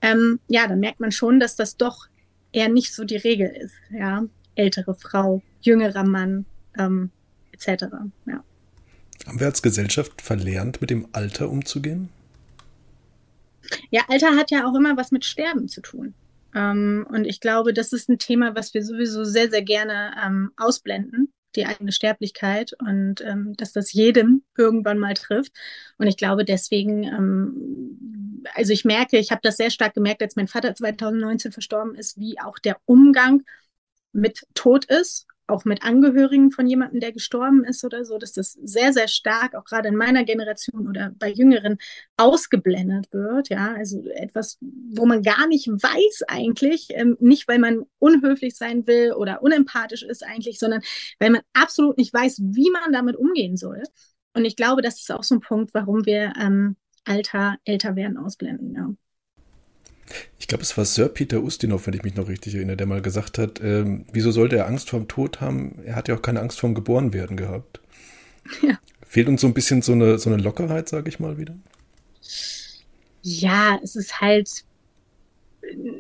[0.03, 2.09] ähm, ja, dann merkt man schon, dass das doch
[2.53, 3.75] eher nicht so die Regel ist.
[3.90, 4.25] Ja,
[4.57, 6.45] ältere Frau, jüngerer Mann,
[6.79, 7.11] ähm,
[7.53, 7.85] etc.
[8.27, 8.42] Ja.
[9.27, 12.11] Haben wir als Gesellschaft verlernt, mit dem Alter umzugehen?
[13.90, 16.14] Ja, Alter hat ja auch immer was mit Sterben zu tun.
[16.55, 20.53] Ähm, und ich glaube, das ist ein Thema, was wir sowieso sehr, sehr gerne ähm,
[20.57, 25.53] ausblenden, die eigene Sterblichkeit und ähm, dass das jedem irgendwann mal trifft.
[25.99, 30.37] Und ich glaube deswegen, ähm, also ich merke, ich habe das sehr stark gemerkt, als
[30.37, 33.42] mein Vater 2019 verstorben ist, wie auch der Umgang
[34.16, 38.52] mit Tod ist, auch mit Angehörigen von jemandem, der gestorben ist oder so, dass das
[38.52, 41.79] sehr, sehr stark, auch gerade in meiner Generation oder bei Jüngeren,
[42.16, 43.48] ausgeblendet wird.
[43.48, 48.87] Ja, also etwas, wo man gar nicht weiß eigentlich, ähm, nicht weil man unhöflich sein
[48.87, 50.83] will oder unempathisch ist eigentlich, sondern
[51.20, 53.83] weil man absolut nicht weiß, wie man damit umgehen soll.
[54.35, 58.18] Und ich glaube, das ist auch so ein Punkt, warum wir ähm, Alter, älter werden
[58.18, 58.74] ausblenden.
[58.74, 58.92] Ja.
[60.38, 63.03] Ich glaube, es war Sir Peter Ustinov, wenn ich mich noch richtig erinnere, der mal
[63.03, 65.81] gesagt hat, ähm, wieso sollte er Angst vorm Tod haben?
[65.85, 67.81] Er hat ja auch keine Angst vorm Geborenwerden gehabt.
[68.62, 68.79] Ja.
[69.07, 71.55] Fehlt uns so ein bisschen so eine, so eine Lockerheit, sage ich mal wieder?
[73.23, 74.64] Ja, es ist halt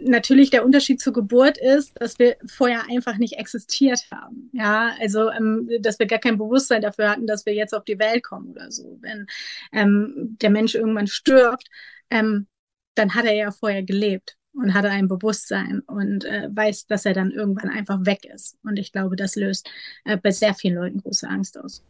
[0.04, 4.50] natürlich der Unterschied zur Geburt ist, dass wir vorher einfach nicht existiert haben.
[4.52, 7.98] Ja, also ähm, dass wir gar kein Bewusstsein dafür hatten, dass wir jetzt auf die
[7.98, 8.98] Welt kommen oder so.
[9.00, 9.26] Wenn
[9.72, 11.68] ähm, der Mensch irgendwann stirbt,
[12.10, 12.46] ähm,
[12.96, 17.12] dann hat er ja vorher gelebt und hatte ein Bewusstsein und äh, weiß, dass er
[17.12, 18.56] dann irgendwann einfach weg ist.
[18.64, 19.68] Und ich glaube, das löst
[20.04, 21.82] äh, bei sehr vielen Leuten große Angst aus.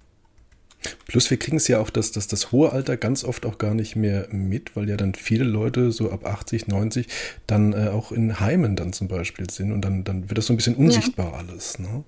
[1.06, 3.74] Plus wir kriegen es ja auch, dass, dass das hohe Alter ganz oft auch gar
[3.74, 7.08] nicht mehr mit, weil ja dann viele Leute so ab 80, 90
[7.46, 10.52] dann äh, auch in Heimen dann zum Beispiel sind und dann, dann wird das so
[10.52, 11.38] ein bisschen unsichtbar ja.
[11.38, 11.78] alles.
[11.78, 12.04] Ne?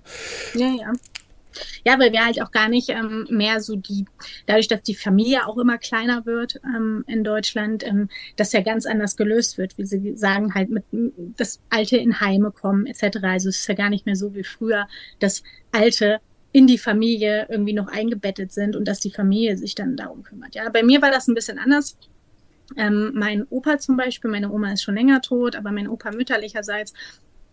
[0.53, 0.93] Ja, ja.
[1.85, 4.05] Ja, weil wir halt auch gar nicht ähm, mehr so die,
[4.45, 8.85] dadurch, dass die Familie auch immer kleiner wird ähm, in Deutschland, ähm, das ja ganz
[8.85, 10.83] anders gelöst wird, wie sie sagen, halt mit
[11.37, 13.17] das Alte in Heime kommen etc.
[13.23, 14.87] Also es ist ja gar nicht mehr so wie früher,
[15.19, 16.19] dass Alte
[16.51, 20.55] in die Familie irgendwie noch eingebettet sind und dass die Familie sich dann darum kümmert.
[20.55, 21.97] Ja, bei mir war das ein bisschen anders.
[22.77, 26.93] Ähm, mein Opa zum Beispiel, meine Oma ist schon länger tot, aber mein Opa mütterlicherseits,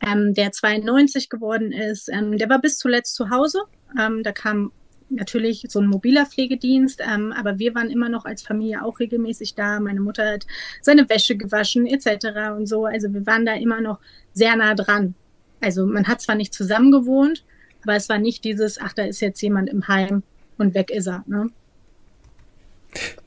[0.00, 3.60] ähm, der 92 geworden ist, ähm, der war bis zuletzt zu Hause
[3.98, 4.72] ähm, da kam
[5.08, 9.54] natürlich so ein mobiler Pflegedienst, ähm, aber wir waren immer noch als Familie auch regelmäßig
[9.54, 9.78] da.
[9.80, 10.46] Meine Mutter hat
[10.82, 12.56] seine Wäsche gewaschen etc.
[12.56, 12.86] und so.
[12.86, 14.00] Also wir waren da immer noch
[14.32, 15.14] sehr nah dran.
[15.60, 17.44] Also man hat zwar nicht zusammen gewohnt,
[17.82, 20.22] aber es war nicht dieses, ach, da ist jetzt jemand im Heim
[20.58, 21.24] und weg ist er.
[21.26, 21.50] Ne?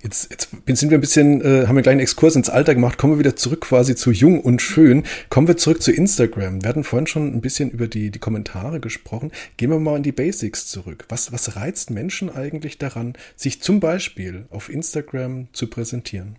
[0.02, 2.98] Jetzt, jetzt sind wir ein bisschen, äh, haben wir einen Exkurs ins Alter gemacht.
[2.98, 5.04] Kommen wir wieder zurück quasi zu jung und schön.
[5.30, 6.64] Kommen wir zurück zu Instagram.
[6.64, 9.32] Wir hatten vorhin schon ein bisschen über die, die Kommentare gesprochen.
[9.58, 11.06] Gehen wir mal in die Basics zurück.
[11.10, 16.38] Was, was reizt Menschen eigentlich daran, sich zum Beispiel auf Instagram zu präsentieren?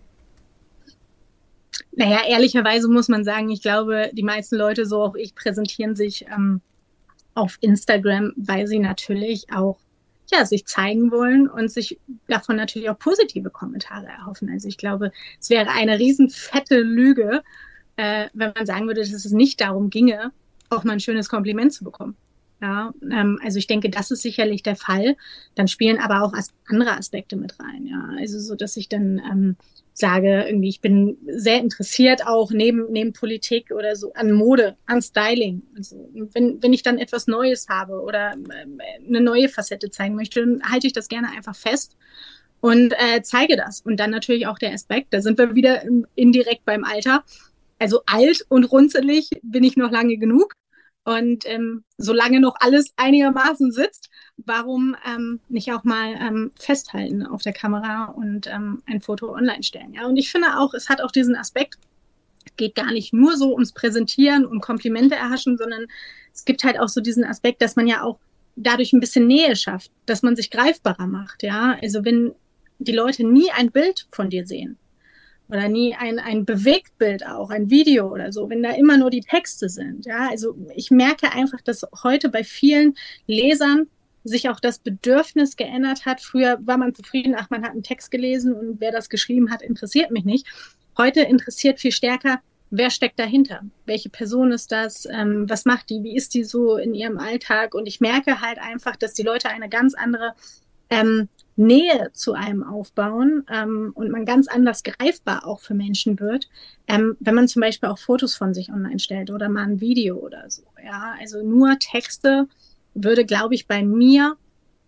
[1.93, 6.25] Naja, ehrlicherweise muss man sagen, ich glaube, die meisten Leute, so auch ich, präsentieren sich
[6.33, 6.61] ähm,
[7.33, 9.77] auf Instagram, weil sie natürlich auch
[10.31, 14.49] ja, sich zeigen wollen und sich davon natürlich auch positive Kommentare erhoffen.
[14.49, 17.43] Also ich glaube, es wäre eine riesen fette Lüge,
[17.97, 20.31] äh, wenn man sagen würde, dass es nicht darum ginge,
[20.69, 22.15] auch mal ein schönes Kompliment zu bekommen.
[22.61, 25.15] Ja, ähm, also ich denke, das ist sicherlich der Fall.
[25.55, 27.87] Dann spielen aber auch as andere Aspekte mit rein.
[27.87, 29.55] Ja, also so, dass ich dann ähm,
[29.93, 35.01] sage, irgendwie, ich bin sehr interessiert auch neben, neben Politik oder so an Mode, an
[35.01, 35.63] Styling.
[35.75, 40.41] Also wenn, wenn ich dann etwas Neues habe oder äh, eine neue Facette zeigen möchte,
[40.41, 41.97] dann halte ich das gerne einfach fest
[42.59, 43.81] und äh, zeige das.
[43.81, 47.23] Und dann natürlich auch der Aspekt, da sind wir wieder indirekt beim Alter.
[47.79, 50.53] Also alt und runzelig bin ich noch lange genug.
[51.03, 57.41] Und ähm, solange noch alles einigermaßen sitzt, warum ähm, nicht auch mal ähm, festhalten auf
[57.41, 59.93] der Kamera und ähm, ein Foto online stellen?
[59.93, 61.79] Ja, und ich finde auch, es hat auch diesen Aspekt,
[62.57, 65.87] geht gar nicht nur so ums Präsentieren und Komplimente erhaschen, sondern
[66.33, 68.19] es gibt halt auch so diesen Aspekt, dass man ja auch
[68.55, 71.41] dadurch ein bisschen Nähe schafft, dass man sich greifbarer macht.
[71.43, 72.33] Ja, also wenn
[72.79, 74.77] die Leute nie ein Bild von dir sehen,
[75.51, 79.21] oder nie ein, ein Bewegtbild auch, ein Video oder so, wenn da immer nur die
[79.21, 80.05] Texte sind.
[80.05, 82.95] Ja, also ich merke einfach, dass heute bei vielen
[83.27, 83.87] Lesern
[84.23, 86.21] sich auch das Bedürfnis geändert hat.
[86.21, 89.61] Früher war man zufrieden, ach, man hat einen Text gelesen und wer das geschrieben hat,
[89.61, 90.47] interessiert mich nicht.
[90.97, 93.61] Heute interessiert viel stärker, wer steckt dahinter?
[93.85, 95.05] Welche Person ist das?
[95.05, 96.03] Ähm, was macht die?
[96.03, 97.75] Wie ist die so in ihrem Alltag?
[97.75, 100.33] Und ich merke halt einfach, dass die Leute eine ganz andere
[100.89, 101.27] ähm,
[101.61, 106.49] Nähe zu einem aufbauen ähm, und man ganz anders greifbar auch für Menschen wird,
[106.87, 110.17] ähm, wenn man zum Beispiel auch Fotos von sich online stellt oder mal ein Video
[110.17, 110.63] oder so.
[110.83, 112.47] Ja, also nur Texte
[112.93, 114.35] würde, glaube ich, bei mir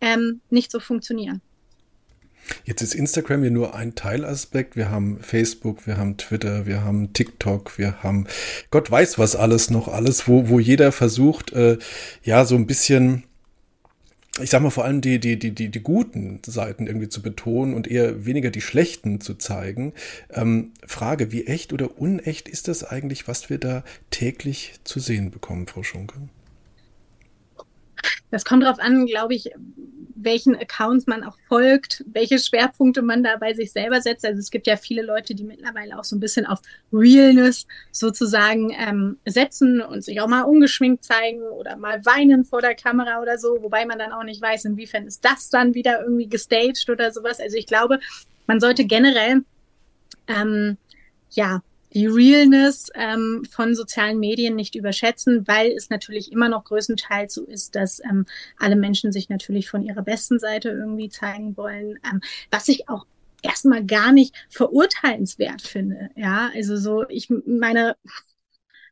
[0.01, 1.41] ähm, nicht so funktionieren.
[2.65, 4.75] Jetzt ist Instagram ja nur ein Teilaspekt.
[4.75, 8.27] Wir haben Facebook, wir haben Twitter, wir haben TikTok, wir haben
[8.69, 11.77] Gott weiß was alles noch alles, wo, wo jeder versucht, äh,
[12.23, 13.23] ja, so ein bisschen
[14.41, 17.75] ich sag mal, vor allem die, die, die, die, die guten Seiten irgendwie zu betonen
[17.75, 19.93] und eher weniger die schlechten zu zeigen.
[20.31, 25.29] Ähm, Frage, wie echt oder unecht ist das eigentlich, was wir da täglich zu sehen
[25.29, 26.15] bekommen, Frau Schunke?
[28.31, 29.51] Das kommt darauf an, glaube ich,
[30.23, 34.25] welchen Accounts man auch folgt, welche Schwerpunkte man da bei sich selber setzt.
[34.25, 36.59] Also es gibt ja viele Leute, die mittlerweile auch so ein bisschen auf
[36.91, 42.75] Realness sozusagen ähm, setzen und sich auch mal ungeschminkt zeigen oder mal weinen vor der
[42.75, 46.27] Kamera oder so, wobei man dann auch nicht weiß, inwiefern ist das dann wieder irgendwie
[46.27, 47.39] gestaged oder sowas.
[47.39, 47.99] Also ich glaube,
[48.47, 49.43] man sollte generell
[50.27, 50.77] ähm,
[51.31, 51.61] ja
[51.93, 57.43] die Realness ähm, von sozialen Medien nicht überschätzen, weil es natürlich immer noch größtenteils so
[57.45, 58.25] ist, dass ähm,
[58.57, 63.05] alle Menschen sich natürlich von ihrer besten Seite irgendwie zeigen wollen, ähm, was ich auch
[63.41, 66.09] erstmal gar nicht verurteilenswert finde.
[66.15, 67.95] Ja, also so, ich meine,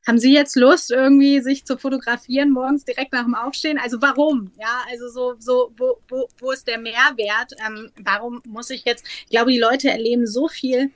[0.06, 3.78] haben Sie jetzt Lust, irgendwie sich zu fotografieren morgens direkt nach dem Aufstehen?
[3.78, 4.52] Also warum?
[4.60, 7.54] Ja, also so, so, wo, wo, wo ist der Mehrwert?
[7.66, 10.92] Ähm, warum muss ich jetzt, ich glaube, die Leute erleben so viel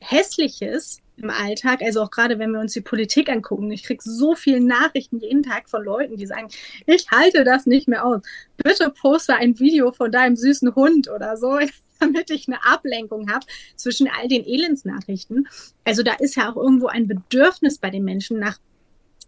[0.00, 3.70] Hässliches im Alltag, also auch gerade wenn wir uns die Politik angucken.
[3.70, 6.48] Ich kriege so viele Nachrichten jeden Tag von Leuten, die sagen,
[6.86, 8.22] ich halte das nicht mehr aus.
[8.56, 11.58] Bitte poste ein Video von deinem süßen Hund oder so,
[12.00, 15.48] damit ich eine Ablenkung habe zwischen all den Elendsnachrichten.
[15.84, 18.58] Also da ist ja auch irgendwo ein Bedürfnis bei den Menschen nach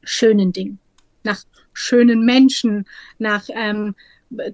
[0.03, 0.79] schönen Dingen,
[1.25, 2.87] nach schönen Menschen,
[3.19, 3.95] nach ähm,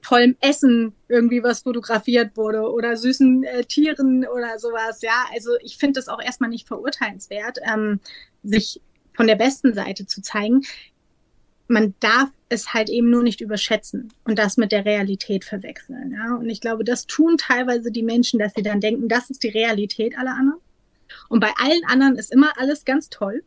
[0.00, 5.02] tollem Essen irgendwie was fotografiert wurde oder süßen äh, Tieren oder sowas.
[5.02, 8.00] Ja, also ich finde es auch erstmal nicht verurteilenswert, ähm,
[8.42, 8.80] sich
[9.14, 10.62] von der besten Seite zu zeigen.
[11.68, 16.12] Man darf es halt eben nur nicht überschätzen und das mit der Realität verwechseln.
[16.12, 16.36] Ja?
[16.36, 19.48] Und ich glaube, das tun teilweise die Menschen, dass sie dann denken, das ist die
[19.48, 20.60] Realität aller anderen.
[21.28, 23.42] Und bei allen anderen ist immer alles ganz toll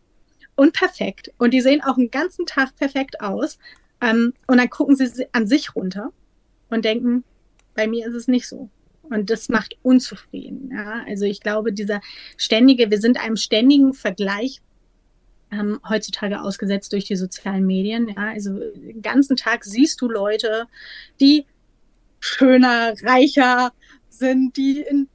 [0.56, 1.32] und perfekt.
[1.38, 3.58] Und die sehen auch einen ganzen Tag perfekt aus.
[4.02, 6.12] Ähm, und dann gucken sie an sich runter
[6.70, 7.24] und denken,
[7.76, 8.70] bei mir ist es nicht so.
[9.04, 10.72] Und das macht unzufrieden.
[10.72, 11.04] Ja?
[11.08, 12.02] Also ich glaube, dieser
[12.38, 14.62] ständige, wir sind einem ständigen Vergleich
[15.52, 18.10] ähm, heutzutage ausgesetzt durch die sozialen Medien.
[18.10, 18.30] Ja?
[18.34, 20.68] Also den ganzen Tag siehst du Leute,
[21.20, 21.46] die
[22.20, 23.72] schöner, reicher
[24.10, 25.08] sind, die in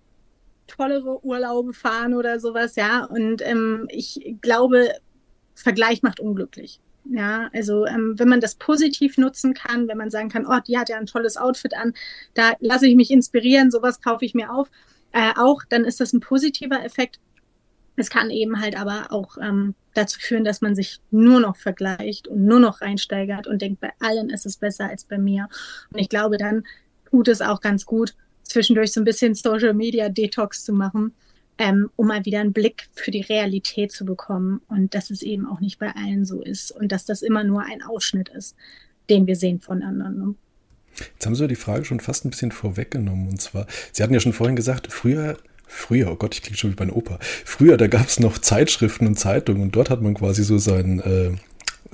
[0.66, 3.04] tollere Urlaube fahren oder sowas, ja.
[3.04, 4.90] Und ähm, ich glaube,
[5.54, 6.80] Vergleich macht unglücklich.
[7.06, 10.78] Ja, also ähm, wenn man das positiv nutzen kann, wenn man sagen kann, oh, die
[10.78, 11.92] hat ja ein tolles Outfit an,
[12.32, 14.70] da lasse ich mich inspirieren, sowas kaufe ich mir auf,
[15.12, 17.20] äh, auch, dann ist das ein positiver Effekt.
[17.96, 22.26] Es kann eben halt aber auch ähm, dazu führen, dass man sich nur noch vergleicht
[22.26, 25.48] und nur noch reinsteigert und denkt, bei allen ist es besser als bei mir.
[25.92, 26.64] Und ich glaube, dann
[27.10, 31.12] tut es auch ganz gut, zwischendurch so ein bisschen Social Media Detox zu machen
[31.58, 35.46] ähm, um mal wieder einen Blick für die Realität zu bekommen und dass es eben
[35.46, 38.56] auch nicht bei allen so ist und dass das immer nur ein Ausschnitt ist,
[39.08, 40.18] den wir sehen von anderen.
[40.18, 40.34] Ne?
[40.98, 43.28] Jetzt haben Sie die Frage schon fast ein bisschen vorweggenommen.
[43.28, 45.36] Und zwar, Sie hatten ja schon vorhin gesagt, früher
[45.66, 47.18] Früher, oh Gott, ich klinge schon wie bei einer Oper.
[47.20, 51.00] Früher, da gab es noch Zeitschriften und Zeitungen und dort hat man quasi so sein,
[51.00, 51.32] äh,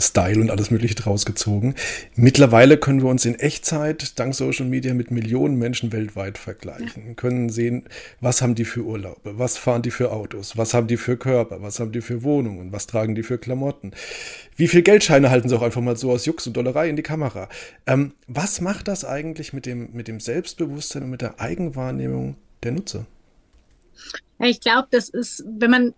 [0.00, 1.74] Style und alles Mögliche draus gezogen.
[2.14, 7.14] Mittlerweile können wir uns in Echtzeit dank Social Media mit Millionen Menschen weltweit vergleichen, ja.
[7.14, 7.84] können sehen,
[8.20, 11.62] was haben die für Urlaube, was fahren die für Autos, was haben die für Körper,
[11.62, 13.92] was haben die für Wohnungen, was tragen die für Klamotten,
[14.56, 17.02] wie viel Geldscheine halten sie auch einfach mal so aus Jux und Dollerei in die
[17.02, 17.48] Kamera.
[17.86, 22.72] Ähm, was macht das eigentlich mit dem, mit dem Selbstbewusstsein und mit der Eigenwahrnehmung der
[22.72, 23.06] Nutzer?
[24.40, 25.94] Ja, ich glaube, das ist, wenn man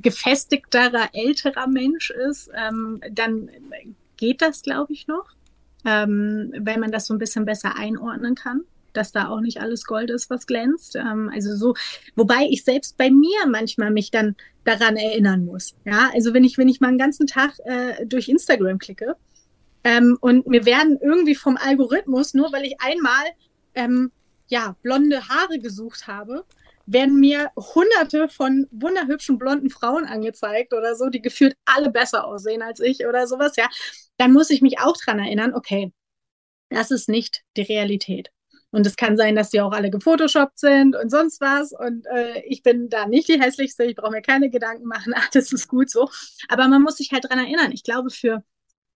[0.00, 3.50] gefestigterer, älterer Mensch ist, ähm, dann
[4.16, 5.26] geht das, glaube ich, noch,
[5.84, 8.62] ähm, weil man das so ein bisschen besser einordnen kann
[8.94, 10.96] dass da auch nicht alles Gold ist, was glänzt.
[10.96, 11.74] Ähm, also so,
[12.16, 15.74] wobei ich selbst bei mir manchmal mich dann daran erinnern muss.
[15.84, 19.16] Ja, also wenn ich, wenn ich mal einen ganzen Tag äh, durch Instagram klicke
[19.82, 23.24] ähm, und mir werden irgendwie vom Algorithmus, nur weil ich einmal
[23.74, 24.10] ähm,
[24.48, 26.44] ja blonde Haare gesucht habe,
[26.86, 32.62] werden mir hunderte von wunderhübschen blonden Frauen angezeigt oder so, die gefühlt alle besser aussehen
[32.62, 33.68] als ich oder sowas, ja,
[34.16, 35.92] dann muss ich mich auch dran erinnern, okay,
[36.70, 38.30] das ist nicht die Realität.
[38.70, 41.72] Und es kann sein, dass die auch alle gefotoshoppt sind und sonst was.
[41.72, 45.52] Und äh, ich bin da nicht die hässlichste, ich brauche mir keine Gedanken machen, alles
[45.52, 46.10] ist gut so.
[46.48, 47.70] Aber man muss sich halt dran erinnern.
[47.72, 48.42] Ich glaube, für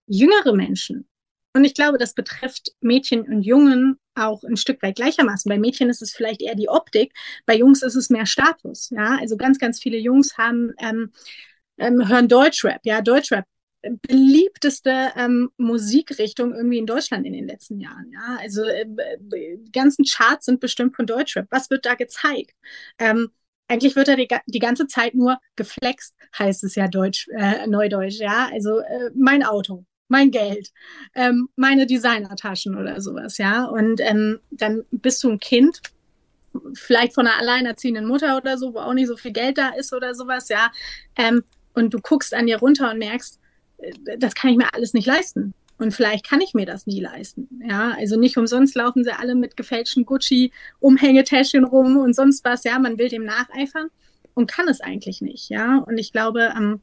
[0.07, 1.09] jüngere Menschen,
[1.55, 5.49] und ich glaube, das betrifft Mädchen und Jungen auch ein Stück weit gleichermaßen.
[5.49, 7.13] Bei Mädchen ist es vielleicht eher die Optik,
[7.47, 8.91] bei Jungs ist es mehr Status.
[8.91, 11.13] Ja, also ganz, ganz viele Jungs haben ähm,
[11.79, 12.81] ähm, hören Deutschrap.
[12.85, 13.45] Ja, Deutschrap
[13.83, 18.11] beliebteste ähm, Musikrichtung irgendwie in Deutschland in den letzten Jahren.
[18.13, 18.87] Ja, also äh,
[19.19, 21.47] die ganzen Charts sind bestimmt von Deutschrap.
[21.51, 22.55] Was wird da gezeigt?
[22.99, 23.31] Ähm,
[23.69, 28.19] eigentlich wird da die, die ganze Zeit nur geflext, heißt es ja Deutsch, äh, Neudeutsch.
[28.19, 30.71] Ja, also äh, mein Auto, mein Geld,
[31.15, 33.65] ähm, meine Designertaschen oder sowas, ja.
[33.65, 35.81] Und ähm, dann bist du ein Kind,
[36.75, 39.93] vielleicht von einer alleinerziehenden Mutter oder so, wo auch nicht so viel Geld da ist
[39.93, 40.71] oder sowas, ja.
[41.17, 41.45] Ähm,
[41.75, 43.39] und du guckst an dir runter und merkst,
[43.79, 45.55] äh, das kann ich mir alles nicht leisten.
[45.79, 47.49] Und vielleicht kann ich mir das nie leisten.
[47.65, 52.65] Ja, also nicht umsonst laufen sie alle mit gefälschten Gucci-Umhängetäschchen rum und sonst was.
[52.65, 53.89] Ja, man will dem nacheifern
[54.35, 55.51] und kann es eigentlich nicht.
[55.51, 56.81] Ja, und ich glaube, ähm,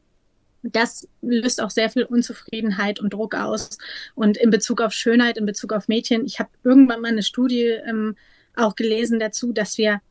[0.72, 3.78] das löst auch sehr viel Unzufriedenheit und Druck aus.
[4.16, 7.66] Und in Bezug auf Schönheit, in Bezug auf Mädchen, ich habe irgendwann mal eine Studie
[7.86, 8.16] ähm,
[8.56, 10.02] auch gelesen dazu, dass wir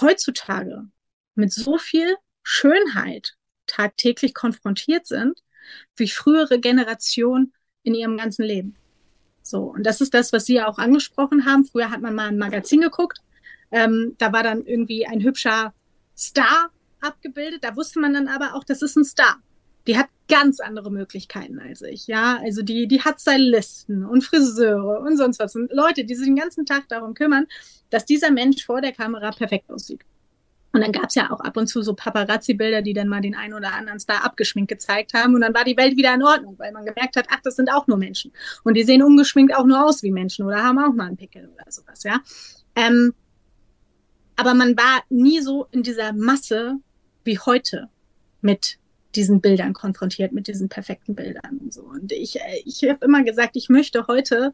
[0.00, 0.86] heutzutage
[1.34, 5.42] mit so viel Schönheit tagtäglich konfrontiert sind,
[5.96, 7.52] wie frühere Generationen
[7.82, 8.76] in ihrem ganzen Leben.
[9.42, 11.64] So, und das ist das, was Sie ja auch angesprochen haben.
[11.64, 13.20] Früher hat man mal ein Magazin geguckt.
[13.70, 15.72] Ähm, da war dann irgendwie ein hübscher
[16.16, 17.64] Star abgebildet.
[17.64, 19.36] Da wusste man dann aber auch, das ist ein Star.
[19.86, 22.38] Die hat ganz andere Möglichkeiten als ich, ja.
[22.42, 25.54] Also die, die hat Stylisten und Friseure und sonst was.
[25.54, 27.46] Und Leute, die sich den ganzen Tag darum kümmern,
[27.90, 30.00] dass dieser Mensch vor der Kamera perfekt aussieht.
[30.76, 33.34] Und dann gab es ja auch ab und zu so Paparazzi-Bilder, die dann mal den
[33.34, 35.34] einen oder anderen Star abgeschminkt gezeigt haben.
[35.34, 37.72] Und dann war die Welt wieder in Ordnung, weil man gemerkt hat, ach, das sind
[37.72, 38.30] auch nur Menschen.
[38.62, 41.48] Und die sehen ungeschminkt auch nur aus wie Menschen oder haben auch mal einen Pickel
[41.48, 42.20] oder sowas, ja.
[42.74, 43.14] Ähm,
[44.36, 46.76] aber man war nie so in dieser Masse
[47.24, 47.88] wie heute
[48.40, 48.78] mit
[49.14, 51.82] diesen Bildern konfrontiert, mit diesen perfekten Bildern und so.
[51.82, 54.52] Und ich, äh, ich habe immer gesagt, ich möchte heute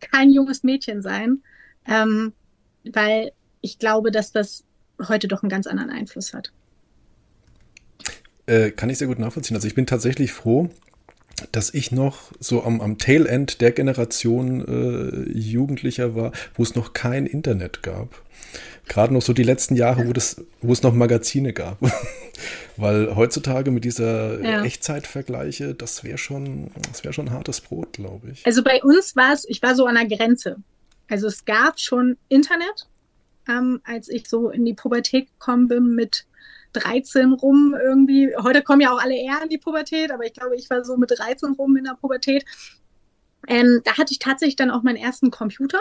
[0.00, 1.42] kein junges Mädchen sein,
[1.86, 2.32] ähm,
[2.84, 4.64] weil ich glaube, dass das
[5.08, 6.52] heute doch einen ganz anderen Einfluss hat.
[8.46, 9.56] Äh, kann ich sehr gut nachvollziehen.
[9.56, 10.70] Also ich bin tatsächlich froh,
[11.52, 16.92] dass ich noch so am, am Tail-End der Generation äh, Jugendlicher war, wo es noch
[16.92, 18.22] kein Internet gab.
[18.88, 21.78] Gerade noch so die letzten Jahre, wo, das, wo es noch Magazine gab.
[22.76, 24.64] Weil heutzutage mit dieser ja.
[24.64, 28.46] Echtzeitvergleiche, das wäre schon, das wäre schon hartes Brot, glaube ich.
[28.46, 30.56] Also bei uns war es, ich war so an der Grenze.
[31.08, 32.86] Also es gab schon Internet,
[33.48, 36.24] ähm, als ich so in die Pubertät gekommen bin mit
[36.72, 38.34] 13 rum irgendwie.
[38.36, 40.96] Heute kommen ja auch alle eher in die Pubertät, aber ich glaube, ich war so
[40.96, 42.44] mit 13 rum in der Pubertät.
[43.46, 45.80] Ähm, da hatte ich tatsächlich dann auch meinen ersten Computer.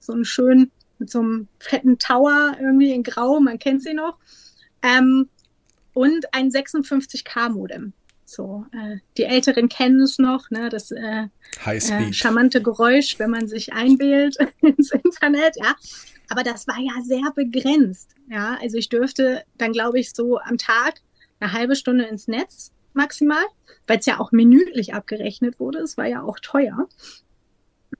[0.00, 4.18] So einen schönen, mit so einem fetten Tower irgendwie in Grau, man kennt sie noch.
[4.82, 5.28] Ähm,
[5.94, 7.92] und ein 56K-Modem.
[8.24, 11.26] So, äh, die Älteren kennen es noch, ne, das äh,
[11.66, 15.76] äh, charmante Geräusch, wenn man sich einwählt ins Internet, ja.
[16.32, 18.14] Aber das war ja sehr begrenzt.
[18.30, 20.94] Ja, also ich dürfte dann, glaube ich, so am Tag
[21.40, 23.44] eine halbe Stunde ins Netz maximal,
[23.86, 25.80] weil es ja auch minütlich abgerechnet wurde.
[25.80, 26.88] Es war ja auch teuer.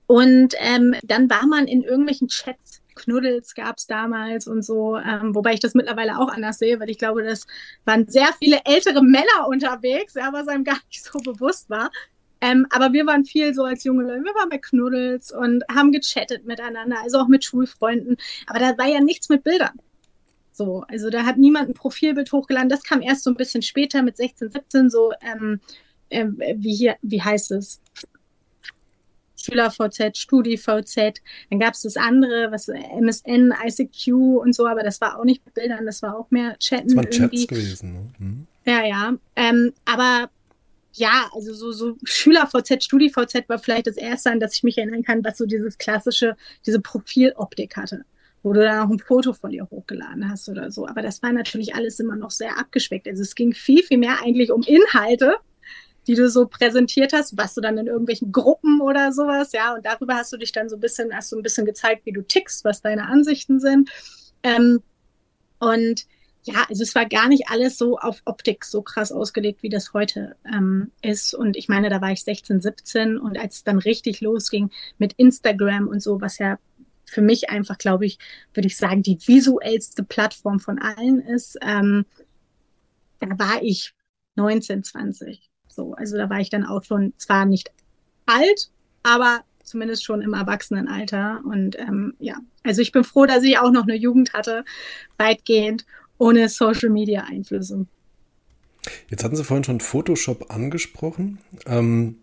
[0.07, 2.81] Und ähm, dann war man in irgendwelchen Chats.
[2.95, 6.89] Knuddels gab es damals und so, ähm, wobei ich das mittlerweile auch anders sehe, weil
[6.89, 7.45] ich glaube, das
[7.85, 11.91] waren sehr viele ältere Männer unterwegs, ja, was einem gar nicht so bewusst war.
[12.43, 15.93] Ähm, aber wir waren viel so als junge Leute, wir waren bei Knuddels und haben
[15.93, 18.17] gechattet miteinander, also auch mit Schulfreunden.
[18.47, 19.79] Aber da war ja nichts mit Bildern.
[20.51, 22.67] So, also da hat niemand ein Profilbild hochgeladen.
[22.67, 25.61] Das kam erst so ein bisschen später mit 16, 17, so ähm,
[26.09, 26.25] äh,
[26.57, 27.81] wie hier, wie heißt es?
[29.37, 31.21] SchülerVZ, StudiVZ.
[31.49, 34.07] Dann gab es das andere, was MSN, ICQ
[34.41, 36.89] und so, aber das war auch nicht mit Bildern, das war auch mehr Chatten.
[36.89, 37.09] Das waren.
[37.09, 37.93] Chats gewesen.
[37.93, 38.09] Ne?
[38.19, 38.47] Mhm.
[38.65, 39.13] Ja, ja.
[39.37, 40.29] Ähm, aber
[40.93, 45.03] ja, also so, so SchülerVZ, StudiVZ war vielleicht das erste, an das ich mich erinnern
[45.03, 46.35] kann, was so dieses klassische,
[46.65, 48.05] diese Profiloptik hatte
[48.43, 50.85] wo du dann auch ein Foto von dir hochgeladen hast oder so.
[50.85, 53.07] Aber das war natürlich alles immer noch sehr abgespeckt.
[53.07, 55.37] Also es ging viel, viel mehr eigentlich um Inhalte,
[56.07, 59.85] die du so präsentiert hast, was du dann in irgendwelchen Gruppen oder sowas, ja, und
[59.85, 62.21] darüber hast du dich dann so ein bisschen, hast du ein bisschen gezeigt, wie du
[62.21, 63.89] tickst, was deine Ansichten sind.
[64.43, 64.81] Ähm,
[65.59, 66.05] und
[66.45, 69.93] ja, also es war gar nicht alles so auf Optik so krass ausgelegt, wie das
[69.93, 71.33] heute ähm, ist.
[71.33, 75.13] Und ich meine, da war ich 16, 17 und als es dann richtig losging mit
[75.13, 76.59] Instagram und so, was ja
[77.05, 78.19] für mich einfach, glaube ich,
[78.53, 82.05] würde ich sagen, die visuellste Plattform von allen ist, ähm,
[83.19, 83.93] da war ich
[84.35, 85.49] 19, 20.
[85.69, 87.71] So, also da war ich dann auch schon zwar nicht
[88.25, 88.69] alt,
[89.03, 91.41] aber zumindest schon im Erwachsenenalter.
[91.45, 94.65] Und ähm, ja, also ich bin froh, dass ich auch noch eine Jugend hatte,
[95.17, 95.85] weitgehend
[96.23, 97.85] ohne Social Media Einflüsse.
[99.09, 101.39] Jetzt hatten Sie vorhin schon Photoshop angesprochen.
[101.65, 102.17] Ähm,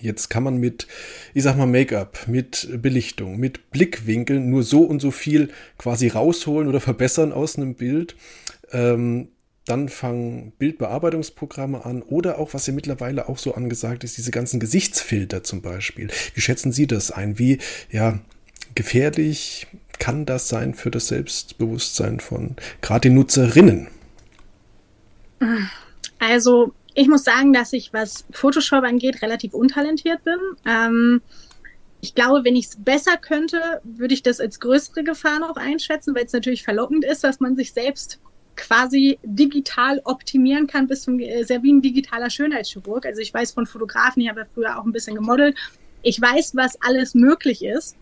[0.00, 0.88] Jetzt kann man mit,
[1.32, 6.68] ich sag mal, Make-up, mit Belichtung, mit Blickwinkeln nur so und so viel quasi rausholen
[6.68, 8.16] oder verbessern aus einem Bild.
[8.72, 9.28] Ähm,
[9.64, 14.58] dann fangen Bildbearbeitungsprogramme an oder auch, was ja mittlerweile auch so angesagt ist, diese ganzen
[14.58, 16.08] Gesichtsfilter zum Beispiel.
[16.34, 17.38] Wie schätzen Sie das ein?
[17.38, 17.58] Wie
[17.90, 18.18] ja,
[18.74, 19.68] gefährlich
[20.02, 23.86] kann das sein für das Selbstbewusstsein von gerade den Nutzerinnen?
[26.18, 30.38] Also ich muss sagen, dass ich, was Photoshop angeht, relativ untalentiert bin.
[30.66, 31.22] Ähm,
[32.00, 36.16] ich glaube, wenn ich es besser könnte, würde ich das als größere Gefahr noch einschätzen,
[36.16, 38.18] weil es natürlich verlockend ist, dass man sich selbst
[38.56, 43.06] quasi digital optimieren kann, bis zum äh, sehr wie ein digitaler Schönheitschirurg.
[43.06, 45.56] Also ich weiß von Fotografen, ich habe ja früher auch ein bisschen gemodelt.
[46.02, 47.96] Ich weiß, was alles möglich ist.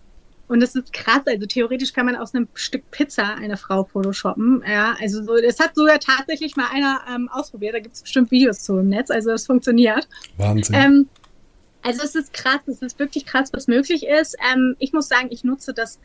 [0.51, 4.65] Und es ist krass, also theoretisch kann man aus einem Stück Pizza eine Frau photoshoppen.
[4.69, 7.75] Ja, also so, das hat sogar tatsächlich mal einer ähm, ausprobiert.
[7.75, 10.09] Da gibt es bestimmt Videos zu im Netz, also das funktioniert.
[10.39, 10.75] Wahnsinn.
[10.75, 11.09] Ähm,
[11.83, 14.37] also es ist krass, es ist wirklich krass, was möglich ist.
[14.53, 16.01] Ähm, ich muss sagen, ich nutze das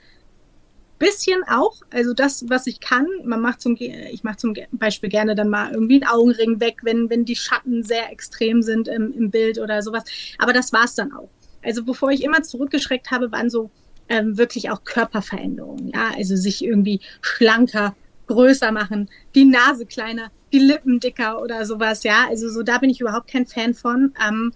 [0.99, 3.07] bisschen auch, also das, was ich kann.
[3.23, 7.09] Man macht zum, ich mache zum Beispiel gerne dann mal irgendwie einen Augenring weg, wenn,
[7.09, 10.03] wenn die Schatten sehr extrem sind im, im Bild oder sowas.
[10.37, 11.29] Aber das war's dann auch.
[11.63, 13.71] Also bevor ich immer zurückgeschreckt habe, waren so
[14.10, 15.89] ähm, wirklich auch Körperveränderungen.
[15.89, 17.95] Ja, also sich irgendwie schlanker,
[18.28, 22.03] größer machen, die Nase kleiner, die Lippen dicker oder sowas.
[22.03, 24.14] Ja, also so da bin ich überhaupt kein Fan von.
[24.26, 24.53] Ähm,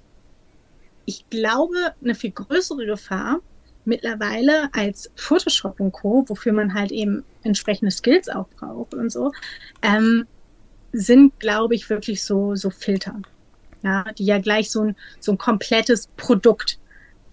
[1.06, 3.39] ich glaube, eine viel größere Gefahr
[3.86, 9.32] mittlerweile als Photoshop und Co., wofür man halt eben entsprechende Skills auch braucht und so,
[9.82, 10.28] ähm,
[10.91, 13.20] sind, glaube ich, wirklich so, so Filter.
[13.82, 16.80] Ja, die ja gleich so ein, so ein komplettes Produkt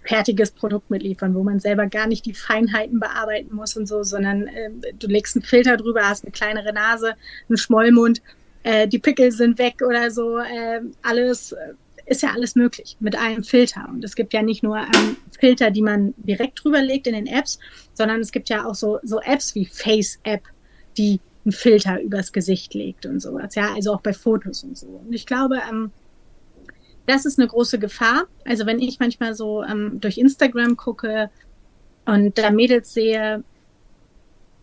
[0.06, 4.46] fertiges Produkt mitliefern, wo man selber gar nicht die Feinheiten bearbeiten muss und so, sondern
[4.46, 7.14] äh, du legst einen Filter drüber, hast eine kleinere Nase,
[7.48, 8.22] einen Schmollmund,
[8.62, 11.54] äh, die Pickel sind weg oder so, äh, alles
[12.06, 13.88] ist ja alles möglich mit einem Filter.
[13.88, 17.26] Und es gibt ja nicht nur ähm, Filter, die man direkt drüber legt in den
[17.26, 17.58] Apps,
[17.94, 20.42] sondern es gibt ja auch so, so Apps wie Face App,
[20.96, 23.54] die einen Filter übers Gesicht legt und sowas.
[23.56, 24.86] Ja, also auch bei Fotos und so.
[24.86, 25.90] Und ich glaube, ähm,
[27.06, 28.26] das ist eine große Gefahr.
[28.44, 31.30] Also wenn ich manchmal so ähm, durch Instagram gucke
[32.04, 33.42] und da Mädels sehe,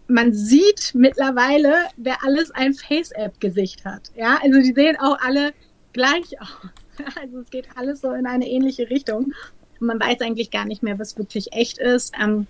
[0.08, 4.12] man sieht mittlerweile, wer alles ein Face-App-Gesicht hat.
[4.16, 5.54] Ja, also die sehen auch alle
[5.94, 6.70] gleich aus.
[7.20, 9.34] Also es geht alles so in eine ähnliche Richtung.
[9.80, 12.14] Und man weiß eigentlich gar nicht mehr, was wirklich echt ist.
[12.22, 12.48] Ähm,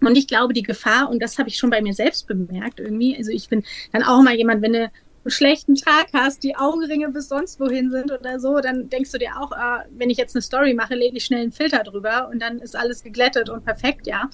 [0.00, 3.16] und ich glaube, die Gefahr, und das habe ich schon bei mir selbst bemerkt irgendwie,
[3.16, 4.90] also ich bin dann auch mal jemand, wenn eine
[5.24, 9.18] einen schlechten Tag hast, die Augenringe bis sonst wohin sind oder so, dann denkst du
[9.18, 12.28] dir auch, äh, wenn ich jetzt eine Story mache, lege ich schnell einen Filter drüber
[12.30, 14.30] und dann ist alles geglättet und perfekt, ja.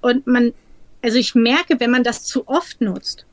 [0.00, 0.52] Und man,
[1.02, 3.26] also ich merke, wenn man das zu oft nutzt,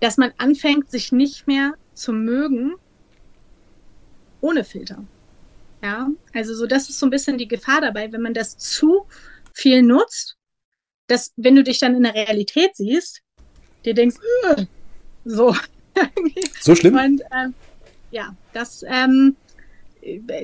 [0.00, 2.74] dass man anfängt, sich nicht mehr zu mögen
[4.40, 5.04] ohne Filter.
[5.82, 9.06] Ja, also so, das ist so ein bisschen die Gefahr dabei, wenn man das zu
[9.52, 10.36] viel nutzt,
[11.06, 13.22] dass wenn du dich dann in der Realität siehst,
[13.84, 14.16] dir denkst,
[15.28, 15.54] so.
[16.60, 16.94] so schlimm?
[16.94, 17.54] Und ähm,
[18.10, 19.36] ja, dass ähm,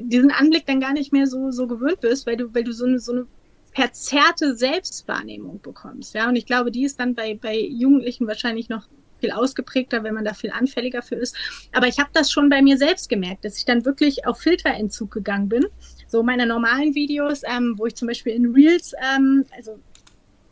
[0.01, 2.85] diesen Anblick dann gar nicht mehr so, so gewöhnt bist, weil du, weil du so
[2.85, 3.26] eine, so eine
[3.72, 6.14] verzerrte Selbstwahrnehmung bekommst.
[6.14, 8.87] Ja, und ich glaube, die ist dann bei, bei Jugendlichen wahrscheinlich noch
[9.20, 11.35] viel ausgeprägter, wenn man da viel anfälliger für ist.
[11.72, 15.11] Aber ich habe das schon bei mir selbst gemerkt, dass ich dann wirklich auf Filterentzug
[15.11, 15.64] gegangen bin.
[16.09, 19.78] So meine normalen Videos, ähm, wo ich zum Beispiel in Reels, ähm, also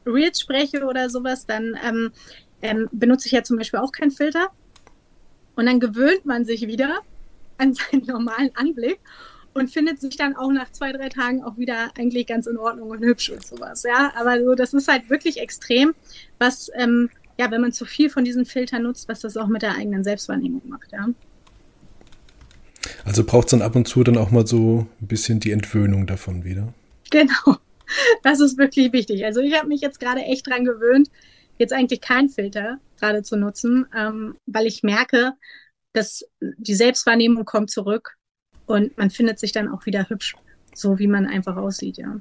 [0.07, 2.13] Reels spreche oder sowas, dann ähm,
[2.63, 4.49] ähm, benutze ich ja zum Beispiel auch keinen Filter.
[5.55, 7.01] Und dann gewöhnt man sich wieder
[7.59, 8.99] an seinen normalen Anblick
[9.55, 12.91] und findet sich dann auch nach zwei, drei Tagen auch wieder eigentlich ganz in Ordnung
[12.91, 13.83] und hübsch und sowas.
[13.83, 15.95] Ja, aber so, das ist halt wirklich extrem,
[16.39, 19.63] was, ähm, ja, wenn man zu viel von diesen Filtern nutzt, was das auch mit
[19.63, 21.09] der eigenen Selbstwahrnehmung macht, ja.
[23.05, 26.07] Also braucht es dann ab und zu dann auch mal so ein bisschen die Entwöhnung
[26.07, 26.73] davon wieder.
[27.11, 27.33] Genau.
[28.23, 29.27] Das ist wirklich wichtig.
[29.27, 31.11] Also ich habe mich jetzt gerade echt dran gewöhnt,
[31.59, 35.33] jetzt eigentlich keinen Filter gerade zu nutzen, ähm, weil ich merke,
[35.93, 38.17] dass die Selbstwahrnehmung kommt zurück
[38.67, 40.37] und man findet sich dann auch wieder hübsch,
[40.75, 42.21] so wie man einfach aussieht, ja.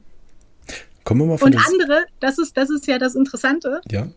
[1.04, 3.82] Kommen wir mal von Und andere, das ist, das ist ja das Interessante.
[3.90, 4.08] Ja.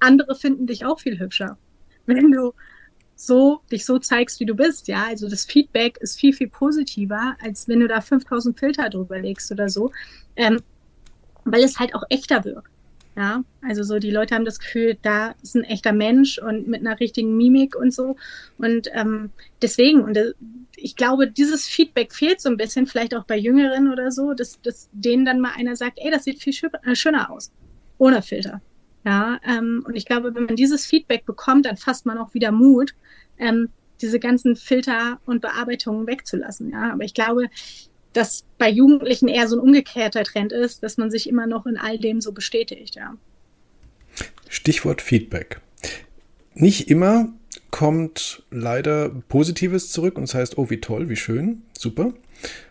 [0.00, 1.56] Andere finden dich auch viel hübscher.
[2.06, 2.52] Wenn du
[3.16, 5.04] so, dich so zeigst, wie du bist, ja.
[5.06, 9.50] Also das Feedback ist viel, viel positiver, als wenn du da 5000 Filter drüber legst
[9.52, 9.92] oder so.
[10.36, 10.60] Ähm,
[11.44, 12.73] weil es halt auch echter wirkt.
[13.16, 16.80] Ja, also so die Leute haben das Gefühl, da ist ein echter Mensch und mit
[16.80, 18.16] einer richtigen Mimik und so.
[18.58, 19.30] Und ähm,
[19.62, 20.32] deswegen, und äh,
[20.76, 24.60] ich glaube, dieses Feedback fehlt so ein bisschen, vielleicht auch bei Jüngeren oder so, dass,
[24.62, 27.52] dass denen dann mal einer sagt, ey, das sieht viel äh, schöner aus.
[27.98, 28.60] Ohne Filter.
[29.04, 32.50] Ja, ähm, und ich glaube, wenn man dieses Feedback bekommt, dann fasst man auch wieder
[32.50, 32.94] Mut,
[33.38, 33.68] ähm,
[34.00, 36.70] diese ganzen Filter und Bearbeitungen wegzulassen.
[36.70, 37.48] Ja, aber ich glaube,
[38.14, 41.76] dass bei Jugendlichen eher so ein umgekehrter Trend ist, dass man sich immer noch in
[41.76, 43.16] all dem so bestätigt, ja.
[44.48, 45.60] Stichwort Feedback.
[46.54, 47.32] Nicht immer
[47.70, 52.14] kommt leider Positives zurück und es das heißt, oh, wie toll, wie schön, super.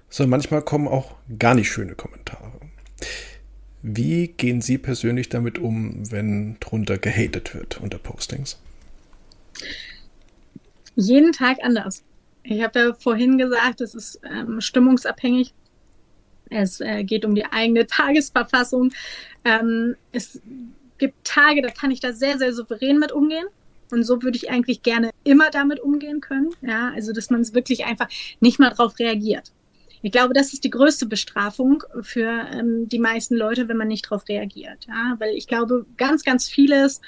[0.10, 2.54] Sondern manchmal kommen auch gar nicht schöne Kommentare.
[3.82, 8.58] Wie gehen Sie persönlich damit um, wenn drunter gehatet wird unter Postings?
[10.96, 12.04] Jeden Tag anders.
[12.44, 15.54] Ich habe ja vorhin gesagt, es ist ähm, stimmungsabhängig.
[16.50, 18.92] Es äh, geht um die eigene Tagesverfassung.
[19.46, 20.42] Ähm, es
[20.98, 23.46] gibt Tage, da kann ich da sehr, sehr souverän mit umgehen.
[23.92, 26.50] Und so würde ich eigentlich gerne immer damit umgehen können.
[26.62, 28.08] Ja, also dass man es wirklich einfach
[28.40, 29.52] nicht mal drauf reagiert.
[30.02, 34.06] Ich glaube, das ist die größte Bestrafung für ähm, die meisten Leute, wenn man nicht
[34.06, 34.86] darauf reagiert.
[34.88, 37.00] Ja, weil ich glaube, ganz, ganz vieles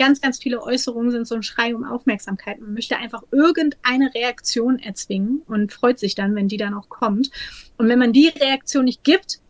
[0.00, 2.58] ganz, ganz viele Äußerungen sind so ein Schrei um Aufmerksamkeit.
[2.58, 7.30] Man möchte einfach irgendeine Reaktion erzwingen und freut sich dann, wenn die dann auch kommt.
[7.76, 9.40] Und wenn man die Reaktion nicht gibt,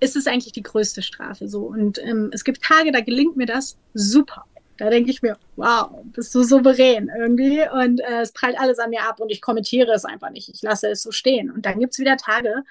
[0.00, 1.66] ist es eigentlich die größte Strafe so.
[1.66, 4.46] Und ähm, es gibt Tage, da gelingt mir das super.
[4.78, 8.88] Da denke ich mir, wow, bist du souverän irgendwie und äh, es prallt alles an
[8.90, 10.48] mir ab und ich kommentiere es einfach nicht.
[10.48, 11.50] Ich lasse es so stehen.
[11.50, 12.62] Und dann gibt es wieder Tage,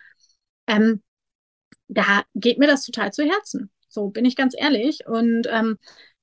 [0.66, 1.04] ähm,
[1.88, 3.70] da geht mir das total zu Herzen.
[3.90, 5.06] So bin ich ganz ehrlich.
[5.06, 5.78] Und ähm,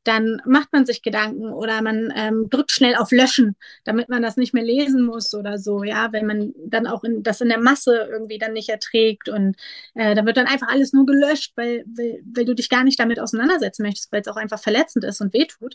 [0.05, 4.37] dann macht man sich Gedanken oder man ähm, drückt schnell auf Löschen, damit man das
[4.37, 7.59] nicht mehr lesen muss oder so, ja, wenn man dann auch in, das in der
[7.61, 9.57] Masse irgendwie dann nicht erträgt und
[9.95, 13.01] äh, da wird dann einfach alles nur gelöscht, weil, weil, weil du dich gar nicht
[13.01, 15.75] damit auseinandersetzen möchtest, weil es auch einfach verletzend ist und wehtut.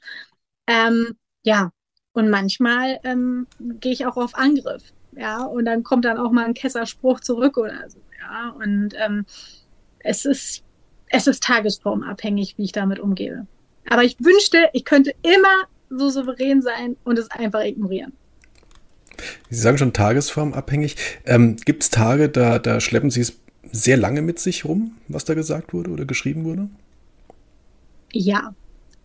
[0.68, 1.72] Ähm, ja,
[2.14, 6.46] und manchmal ähm, gehe ich auch auf Angriff, ja, und dann kommt dann auch mal
[6.46, 9.26] ein Kesserspruch zurück oder so, ja, und ähm,
[10.00, 10.64] es ist,
[11.10, 13.48] es ist tagesformabhängig, wie ich damit umgehe.
[13.88, 18.14] Aber ich wünschte, ich könnte immer so souverän sein und es einfach ignorieren.
[19.50, 20.96] Sie sagen schon tagesformabhängig.
[21.26, 23.40] Ähm, Gibt es Tage, da, da schleppen Sie es
[23.72, 26.70] sehr lange mit sich rum, was da gesagt wurde oder geschrieben wurde?
[28.12, 28.56] Ja,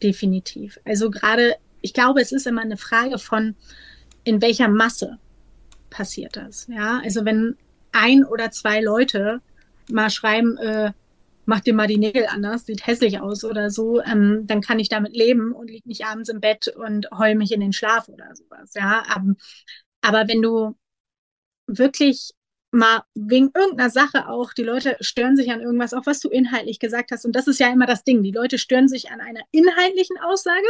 [0.02, 0.78] definitiv.
[0.84, 3.54] Also gerade, ich glaube, es ist immer eine Frage von,
[4.24, 5.18] in welcher Masse
[5.90, 6.66] passiert das.
[6.68, 7.56] Ja, also wenn
[7.92, 9.40] ein oder zwei Leute
[9.90, 10.92] mal schreiben, äh,
[11.46, 14.88] mach dir mal die Nägel anders, sieht hässlich aus oder so, ähm, dann kann ich
[14.88, 18.34] damit leben und lieg nicht abends im Bett und heul mich in den Schlaf oder
[18.34, 19.04] sowas, ja.
[19.08, 19.36] Aber, ähm,
[20.02, 20.76] aber wenn du
[21.66, 22.32] wirklich
[22.70, 26.78] mal wegen irgendeiner Sache auch, die Leute stören sich an irgendwas, auch was du inhaltlich
[26.80, 27.24] gesagt hast.
[27.24, 28.22] Und das ist ja immer das Ding.
[28.22, 30.66] Die Leute stören sich an einer inhaltlichen Aussage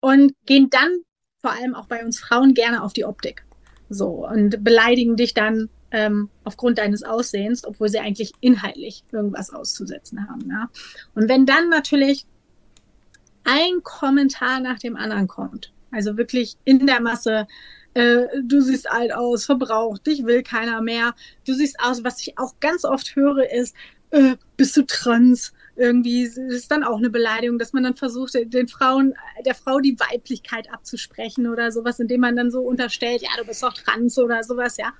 [0.00, 1.02] und gehen dann
[1.40, 3.44] vor allem auch bei uns Frauen gerne auf die Optik.
[3.90, 10.28] So und beleidigen dich dann ähm, aufgrund deines Aussehens, obwohl sie eigentlich inhaltlich irgendwas auszusetzen
[10.28, 10.48] haben.
[10.50, 10.70] Ja?
[11.14, 12.26] Und wenn dann natürlich
[13.44, 17.46] ein Kommentar nach dem anderen kommt, also wirklich in der Masse,
[17.94, 21.14] äh, du siehst alt aus, verbraucht, dich will keiner mehr,
[21.46, 23.74] du siehst aus, was ich auch ganz oft höre, ist,
[24.10, 25.52] äh, bist du trans?
[25.76, 29.14] Irgendwie ist dann auch eine Beleidigung, dass man dann versucht, den Frauen,
[29.46, 33.62] der Frau die Weiblichkeit abzusprechen oder sowas, indem man dann so unterstellt, ja, du bist
[33.62, 34.92] doch trans oder sowas, ja.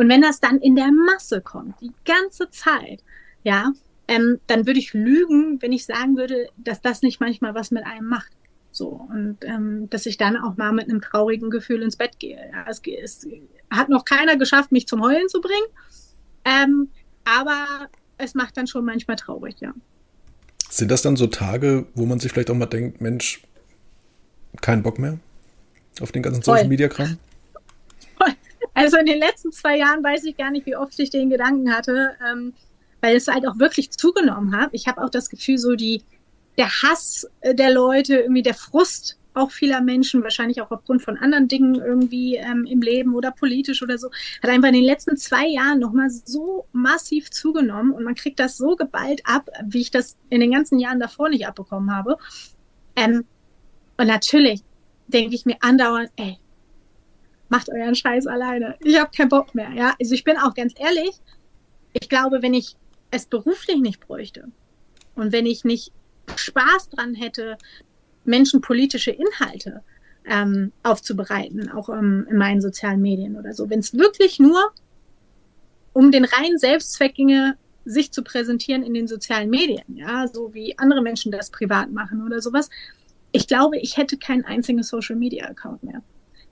[0.00, 3.04] Und wenn das dann in der Masse kommt, die ganze Zeit,
[3.44, 3.70] ja,
[4.08, 7.84] ähm, dann würde ich lügen, wenn ich sagen würde, dass das nicht manchmal was mit
[7.84, 8.32] einem macht.
[8.70, 12.38] So, und ähm, dass ich dann auch mal mit einem traurigen Gefühl ins Bett gehe.
[12.50, 13.26] Ja, es, es
[13.68, 15.66] hat noch keiner geschafft, mich zum Heulen zu bringen.
[16.46, 16.88] Ähm,
[17.24, 19.74] aber es macht dann schon manchmal traurig, ja.
[20.70, 23.42] Sind das dann so Tage, wo man sich vielleicht auch mal denkt, Mensch,
[24.62, 25.18] keinen Bock mehr
[26.00, 27.18] auf den ganzen Social Media Kram?
[28.74, 31.74] Also in den letzten zwei Jahren weiß ich gar nicht, wie oft ich den Gedanken
[31.74, 32.54] hatte, ähm,
[33.00, 34.70] weil es halt auch wirklich zugenommen hat.
[34.72, 36.02] Ich habe auch das Gefühl, so die,
[36.58, 41.48] der Hass der Leute, irgendwie der Frust auch vieler Menschen, wahrscheinlich auch aufgrund von anderen
[41.48, 44.10] Dingen irgendwie ähm, im Leben oder politisch oder so,
[44.42, 48.56] hat einfach in den letzten zwei Jahren nochmal so massiv zugenommen und man kriegt das
[48.56, 52.18] so geballt ab, wie ich das in den ganzen Jahren davor nicht abbekommen habe.
[52.96, 53.24] Ähm,
[53.96, 54.62] und natürlich
[55.08, 56.38] denke ich mir andauernd, ey,
[57.50, 58.76] macht euren Scheiß alleine.
[58.82, 59.70] Ich habe keinen Bock mehr.
[59.72, 61.20] Ja, also ich bin auch ganz ehrlich.
[61.92, 62.76] Ich glaube, wenn ich
[63.10, 64.48] es beruflich nicht bräuchte
[65.14, 65.92] und wenn ich nicht
[66.36, 67.58] Spaß dran hätte,
[68.24, 69.82] Menschen politische Inhalte
[70.24, 73.68] ähm, aufzubereiten, auch ähm, in meinen sozialen Medien oder so.
[73.68, 74.72] Wenn es wirklich nur
[75.92, 80.78] um den reinen Selbstzweck ginge, sich zu präsentieren in den sozialen Medien, ja, so wie
[80.78, 82.70] andere Menschen das privat machen oder sowas.
[83.32, 86.02] Ich glaube, ich hätte keinen einzigen Social Media Account mehr.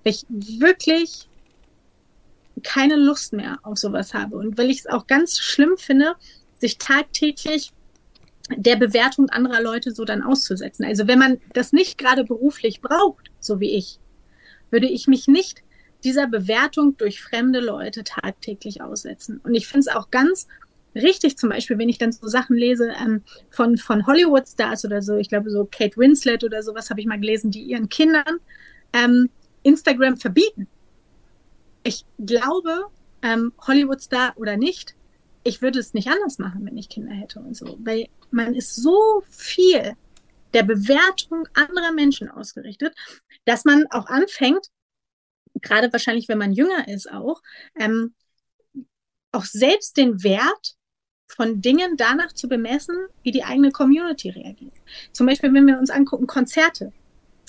[0.05, 1.29] Weil ich wirklich
[2.63, 4.37] keine Lust mehr auf sowas habe.
[4.37, 6.15] Und weil ich es auch ganz schlimm finde,
[6.59, 7.73] sich tagtäglich
[8.57, 10.85] der Bewertung anderer Leute so dann auszusetzen.
[10.85, 13.99] Also wenn man das nicht gerade beruflich braucht, so wie ich,
[14.71, 15.63] würde ich mich nicht
[16.05, 19.41] dieser Bewertung durch fremde Leute tagtäglich aussetzen.
[19.43, 20.47] Und ich finde es auch ganz
[20.95, 25.17] richtig, zum Beispiel, wenn ich dann so Sachen lese ähm, von, von Hollywood-Stars oder so,
[25.17, 28.39] ich glaube so Kate Winslet oder sowas habe ich mal gelesen, die ihren Kindern
[28.93, 29.29] ähm,
[29.63, 30.69] Instagram verbieten.
[31.83, 32.87] Ich glaube,
[33.23, 34.95] ähm, Hollywood-Star oder nicht,
[35.45, 37.79] ich würde es nicht anders machen, wenn ich Kinder hätte und so.
[37.81, 39.95] Weil man ist so viel
[40.55, 42.95] der Bewertung anderer Menschen ausgerichtet,
[43.45, 44.69] dass man auch anfängt,
[45.61, 47.43] gerade wahrscheinlich, wenn man jünger ist auch,
[47.79, 48.15] ähm,
[49.33, 50.77] auch selbst den Wert
[51.27, 54.73] von Dingen danach zu bemessen, wie die eigene Community reagiert.
[55.13, 56.93] Zum Beispiel, wenn wir uns angucken, Konzerte.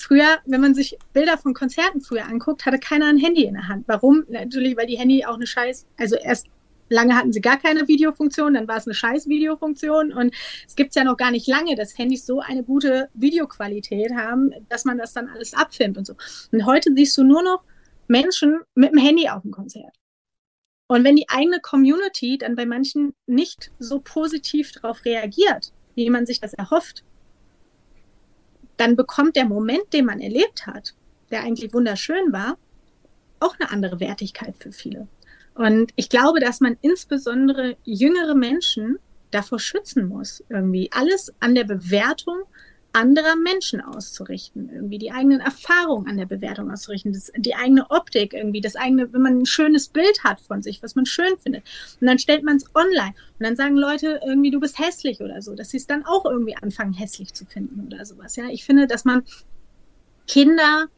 [0.00, 3.68] Früher, wenn man sich Bilder von Konzerten früher anguckt, hatte keiner ein Handy in der
[3.68, 3.84] Hand.
[3.86, 4.24] Warum?
[4.28, 6.48] Natürlich, weil die Handy auch eine Scheiß, also erst
[6.92, 10.34] Lange hatten sie gar keine Videofunktion, dann war es eine scheiß Videofunktion und
[10.66, 14.84] es gibt ja noch gar nicht lange, dass Handys so eine gute Videoqualität haben, dass
[14.84, 16.14] man das dann alles abfilmt und so.
[16.50, 17.62] Und heute siehst du nur noch
[18.08, 19.94] Menschen mit dem Handy auf dem Konzert.
[20.88, 26.26] Und wenn die eigene Community dann bei manchen nicht so positiv darauf reagiert, wie man
[26.26, 27.04] sich das erhofft,
[28.80, 30.94] dann bekommt der Moment, den man erlebt hat,
[31.30, 32.56] der eigentlich wunderschön war,
[33.38, 35.06] auch eine andere Wertigkeit für viele.
[35.54, 38.98] Und ich glaube, dass man insbesondere jüngere Menschen
[39.30, 42.42] davor schützen muss, irgendwie alles an der Bewertung
[42.92, 48.34] anderer Menschen auszurichten, irgendwie die eigenen Erfahrungen an der Bewertung auszurichten, das, die eigene Optik
[48.34, 51.62] irgendwie, das eigene, wenn man ein schönes Bild hat von sich, was man schön findet.
[52.00, 55.40] Und dann stellt man es online und dann sagen Leute irgendwie, du bist hässlich oder
[55.40, 58.36] so, dass sie es dann auch irgendwie anfangen, hässlich zu finden oder sowas.
[58.36, 59.22] Ja, ich finde, dass man
[60.26, 60.88] Kinder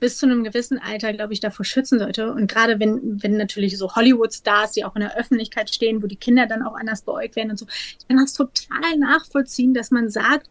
[0.00, 2.32] bis zu einem gewissen Alter, glaube ich, davor schützen sollte.
[2.32, 6.16] Und gerade wenn, wenn natürlich so Hollywood-Stars, die auch in der Öffentlichkeit stehen, wo die
[6.16, 10.08] Kinder dann auch anders beäugt werden und so, ich kann das total nachvollziehen, dass man
[10.08, 10.48] sagt,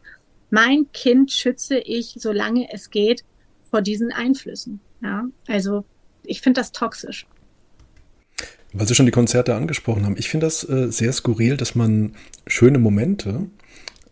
[0.49, 3.23] mein Kind schütze ich, solange es geht,
[3.69, 4.79] vor diesen Einflüssen.
[5.01, 5.85] Ja, also
[6.23, 7.27] ich finde das toxisch.
[8.73, 12.15] Weil Sie schon die Konzerte angesprochen haben, ich finde das äh, sehr skurril, dass man
[12.45, 13.49] schöne Momente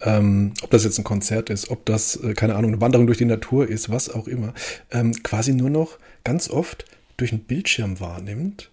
[0.02, 3.18] ähm, ob das jetzt ein Konzert ist, ob das, äh, keine Ahnung, eine Wanderung durch
[3.18, 4.54] die Natur ist, was auch immer,
[4.92, 6.86] ähm, quasi nur noch ganz oft
[7.18, 8.70] durch einen Bildschirm wahrnimmt,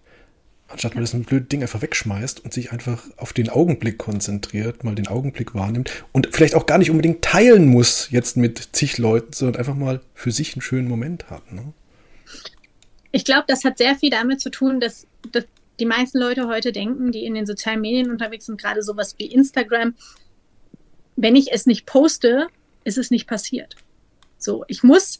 [0.67, 4.83] anstatt man das ein blödes Ding einfach wegschmeißt und sich einfach auf den Augenblick konzentriert,
[4.83, 8.97] mal den Augenblick wahrnimmt und vielleicht auch gar nicht unbedingt teilen muss jetzt mit zig
[8.97, 11.51] Leuten, sondern einfach mal für sich einen schönen Moment hat.
[11.51, 11.73] Ne?
[13.11, 15.45] Ich glaube, das hat sehr viel damit zu tun, dass, dass
[15.79, 19.25] die meisten Leute heute denken, die in den sozialen Medien unterwegs sind, gerade sowas wie
[19.25, 19.93] Instagram,
[21.15, 22.47] wenn ich es nicht poste,
[22.83, 23.75] ist es nicht passiert.
[24.37, 25.19] So, ich muss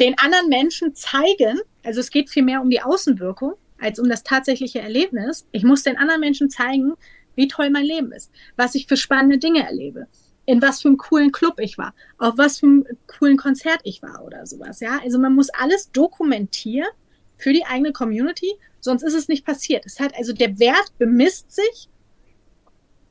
[0.00, 4.22] den anderen Menschen zeigen, also es geht viel mehr um die Außenwirkung als um das
[4.22, 5.46] tatsächliche Erlebnis.
[5.52, 6.94] Ich muss den anderen Menschen zeigen,
[7.34, 10.06] wie toll mein Leben ist, was ich für spannende Dinge erlebe,
[10.46, 14.02] in was für einem coolen Club ich war, auf was für einem coolen Konzert ich
[14.02, 14.80] war oder sowas.
[14.80, 16.88] Ja, also man muss alles dokumentieren
[17.36, 19.84] für die eigene Community, sonst ist es nicht passiert.
[19.84, 21.88] Es hat also der Wert bemisst sich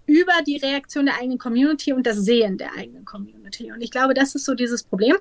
[0.07, 3.72] über die Reaktion der eigenen Community und das Sehen der eigenen Community.
[3.72, 5.16] Und ich glaube, das ist so dieses Problem.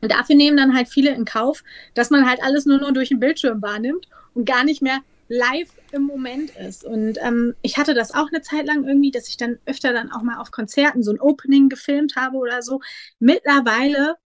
[0.00, 1.64] Und dafür nehmen dann halt viele in Kauf,
[1.94, 4.06] dass man halt alles nur noch durch den Bildschirm wahrnimmt
[4.36, 6.84] und gar nicht mehr live im Moment ist.
[6.84, 10.12] Und ähm, ich hatte das auch eine Zeit lang irgendwie, dass ich dann öfter dann
[10.12, 12.80] auch mal auf Konzerten so ein Opening gefilmt habe oder so.
[13.18, 14.16] Mittlerweile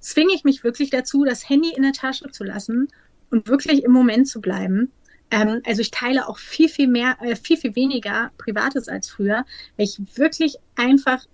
[0.00, 2.88] zwinge ich mich wirklich dazu, das Handy in der Tasche zu lassen
[3.30, 4.90] und wirklich im Moment zu bleiben
[5.30, 9.44] ähm, also ich teile auch viel, viel mehr, äh, viel, viel weniger Privates als früher,
[9.76, 11.24] weil ich wirklich einfach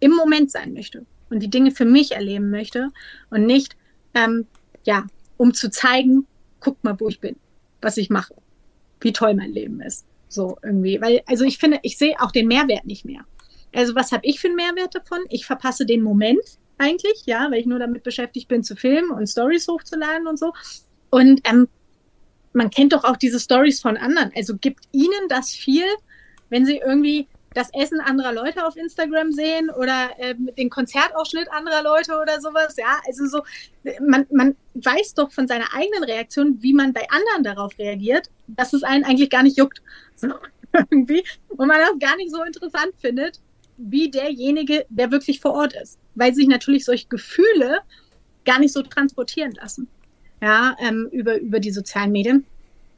[0.00, 1.06] im Moment sein möchte.
[1.30, 2.90] und die Dinge für mich erleben möchte
[3.30, 3.74] und nicht,
[4.12, 4.46] ähm,
[4.84, 5.06] ja,
[5.38, 6.26] um zu zeigen,
[6.62, 7.36] guck mal, wo ich bin,
[7.80, 8.34] was ich mache,
[9.00, 10.06] wie toll mein Leben ist.
[10.28, 13.24] So irgendwie, weil, also ich finde, ich sehe auch den Mehrwert nicht mehr.
[13.74, 15.20] Also was habe ich für einen Mehrwert davon?
[15.28, 16.42] Ich verpasse den Moment
[16.78, 20.52] eigentlich, ja, weil ich nur damit beschäftigt bin zu filmen und Stories hochzuladen und so.
[21.10, 21.68] Und ähm,
[22.52, 24.30] man kennt doch auch diese Stories von anderen.
[24.34, 25.84] Also gibt ihnen das viel,
[26.48, 31.82] wenn sie irgendwie das Essen anderer Leute auf Instagram sehen oder äh, den Konzertausschnitt anderer
[31.82, 32.76] Leute oder sowas.
[32.76, 33.42] Ja, also so,
[34.00, 38.72] man, man weiß doch von seiner eigenen Reaktion, wie man bei anderen darauf reagiert, dass
[38.72, 39.82] es einen eigentlich gar nicht juckt.
[40.14, 40.28] So,
[40.90, 41.24] irgendwie.
[41.48, 43.40] Und man das gar nicht so interessant findet,
[43.76, 45.98] wie derjenige, der wirklich vor Ort ist.
[46.14, 47.78] Weil sich natürlich solche Gefühle
[48.44, 49.88] gar nicht so transportieren lassen.
[50.40, 52.46] Ja, ähm, über, über die sozialen Medien.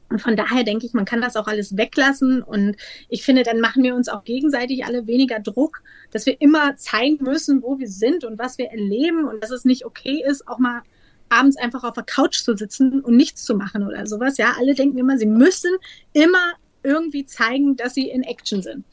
[0.09, 2.41] Und von daher denke ich, man kann das auch alles weglassen.
[2.41, 2.75] Und
[3.09, 5.81] ich finde, dann machen wir uns auch gegenseitig alle weniger Druck,
[6.11, 9.65] dass wir immer zeigen müssen, wo wir sind und was wir erleben und dass es
[9.65, 10.81] nicht okay ist, auch mal
[11.29, 14.37] abends einfach auf der Couch zu sitzen und nichts zu machen oder sowas.
[14.37, 15.71] Ja, alle denken immer, sie müssen
[16.13, 16.53] immer
[16.83, 18.85] irgendwie zeigen, dass sie in Action sind.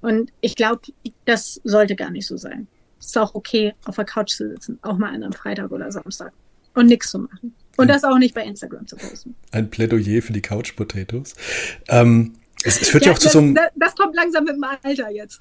[0.00, 0.80] Und ich glaube,
[1.24, 2.68] das sollte gar nicht so sein.
[2.98, 5.90] Es ist auch okay, auf der Couch zu sitzen, auch mal an einem Freitag oder
[5.90, 6.32] Samstag
[6.74, 7.54] und nichts zu machen.
[7.80, 9.34] Und das auch nicht bei Instagram zu posten.
[9.52, 11.34] Ein Plädoyer für die Couch Potatoes.
[11.88, 13.58] Ähm, es, es, führt ja, ja auch zu das, so einem.
[13.74, 15.38] Das kommt langsam mit dem Alter jetzt.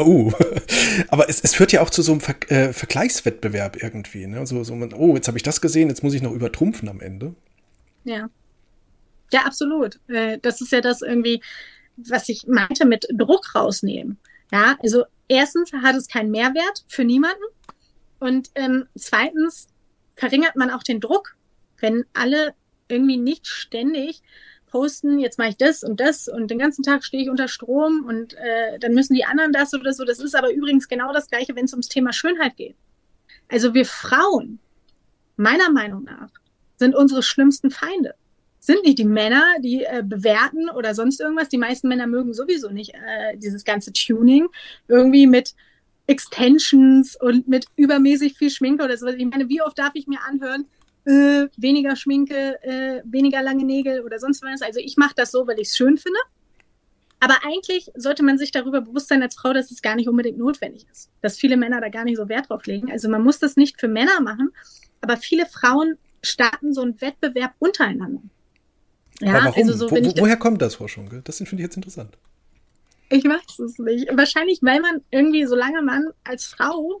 [0.00, 0.32] uh.
[1.08, 4.26] Aber es, es führt ja auch zu so einem Ver äh, Vergleichswettbewerb irgendwie.
[4.26, 4.46] Ne?
[4.46, 7.00] So, so man, oh, jetzt habe ich das gesehen, jetzt muss ich noch übertrumpfen am
[7.00, 7.34] Ende.
[8.04, 8.30] Ja.
[9.32, 9.98] Ja, absolut.
[10.08, 11.42] Äh, das ist ja das irgendwie,
[11.96, 14.18] was ich meinte mit Druck rausnehmen.
[14.52, 17.42] Ja, also erstens hat es keinen Mehrwert für niemanden.
[18.18, 19.68] Und ähm, zweitens
[20.14, 21.35] verringert man auch den Druck,
[21.80, 22.54] wenn alle
[22.88, 24.22] irgendwie nicht ständig
[24.66, 28.04] posten, jetzt mache ich das und das und den ganzen Tag stehe ich unter Strom
[28.06, 30.04] und äh, dann müssen die anderen das oder so.
[30.04, 32.76] Das ist aber übrigens genau das gleiche, wenn es ums Thema Schönheit geht.
[33.48, 34.58] Also wir Frauen,
[35.36, 36.30] meiner Meinung nach,
[36.76, 38.14] sind unsere schlimmsten Feinde.
[38.58, 41.48] Sind nicht die Männer, die äh, bewerten oder sonst irgendwas.
[41.48, 44.48] Die meisten Männer mögen sowieso nicht äh, dieses ganze Tuning
[44.88, 45.54] irgendwie mit
[46.08, 49.06] Extensions und mit übermäßig viel Schminke oder so.
[49.06, 50.66] Ich meine, wie oft darf ich mir anhören,
[51.06, 54.62] äh, weniger Schminke, äh, weniger lange Nägel oder sonst was.
[54.62, 56.18] Also ich mache das so, weil ich es schön finde.
[57.20, 60.36] Aber eigentlich sollte man sich darüber bewusst sein als Frau, dass es gar nicht unbedingt
[60.36, 61.10] notwendig ist.
[61.22, 62.90] Dass viele Männer da gar nicht so Wert drauf legen.
[62.90, 64.50] Also man muss das nicht für Männer machen,
[65.00, 68.22] aber viele Frauen starten so einen Wettbewerb untereinander.
[69.20, 71.22] Ja, also so, Wo, woher kommt das, Frau Schunke?
[71.24, 72.18] Das finde ich jetzt interessant.
[73.08, 74.08] Ich weiß es nicht.
[74.12, 77.00] Wahrscheinlich, weil man irgendwie, solange man als Frau,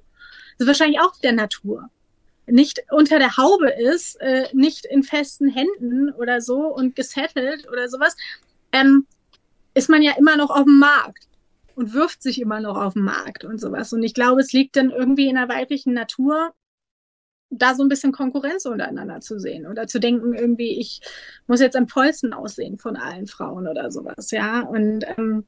[0.56, 1.90] ist wahrscheinlich auch der Natur,
[2.46, 7.88] nicht unter der Haube ist, äh, nicht in festen Händen oder so und gesettelt oder
[7.88, 8.16] sowas,
[8.72, 9.06] ähm,
[9.74, 11.28] ist man ja immer noch auf dem Markt
[11.74, 13.92] und wirft sich immer noch auf den Markt und sowas.
[13.92, 16.52] Und ich glaube, es liegt dann irgendwie in der weiblichen Natur,
[17.50, 21.00] da so ein bisschen Konkurrenz untereinander zu sehen oder zu denken, irgendwie, ich
[21.46, 24.62] muss jetzt am tollsten aussehen von allen Frauen oder sowas, ja.
[24.62, 25.44] Und ähm,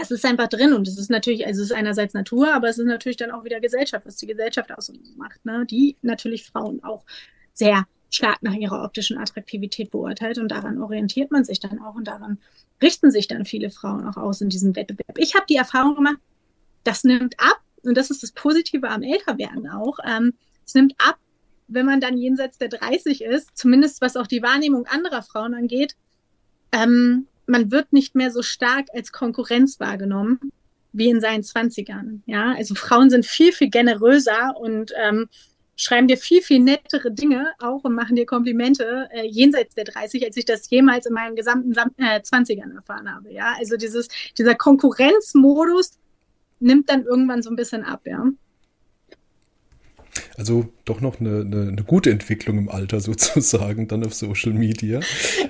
[0.00, 2.78] es ist einfach drin und es ist natürlich, also es ist einerseits Natur, aber es
[2.78, 5.66] ist natürlich dann auch wieder Gesellschaft, was die Gesellschaft ausmacht, ne?
[5.66, 7.04] die natürlich Frauen auch
[7.52, 12.08] sehr stark nach ihrer optischen Attraktivität beurteilt und daran orientiert man sich dann auch und
[12.08, 12.38] daran
[12.82, 15.18] richten sich dann viele Frauen auch aus in diesem Wettbewerb.
[15.18, 16.18] Ich habe die Erfahrung gemacht,
[16.84, 19.98] das nimmt ab und das ist das Positive am Älterwerden auch.
[20.06, 20.34] Ähm,
[20.64, 21.16] es nimmt ab,
[21.68, 25.96] wenn man dann jenseits der 30 ist, zumindest was auch die Wahrnehmung anderer Frauen angeht.
[26.72, 30.40] Ähm, man wird nicht mehr so stark als Konkurrenz wahrgenommen
[30.92, 32.22] wie in seinen Zwanzigern.
[32.26, 35.28] Ja, also Frauen sind viel, viel generöser und ähm,
[35.76, 40.24] schreiben dir viel, viel nettere Dinge auch und machen dir Komplimente äh, jenseits der 30,
[40.24, 43.32] als ich das jemals in meinen gesamten Sam äh, 20ern erfahren habe.
[43.32, 45.98] Ja, also dieses, dieser Konkurrenzmodus
[46.60, 48.26] nimmt dann irgendwann so ein bisschen ab, ja.
[50.36, 55.00] Also doch noch eine, eine, eine, gute Entwicklung im Alter sozusagen, dann auf Social Media.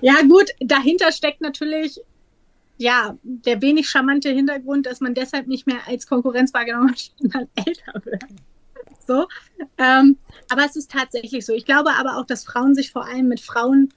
[0.01, 2.01] Ja, gut, dahinter steckt natürlich
[2.79, 7.31] ja der wenig charmante Hintergrund, dass man deshalb nicht mehr als Konkurrenz wahrgenommen hat, wenn
[7.31, 8.25] man älter wird.
[9.07, 9.27] So.
[9.79, 10.17] Ähm,
[10.49, 11.53] aber es ist tatsächlich so.
[11.53, 13.93] Ich glaube aber auch, dass Frauen sich vor allem mit Frauen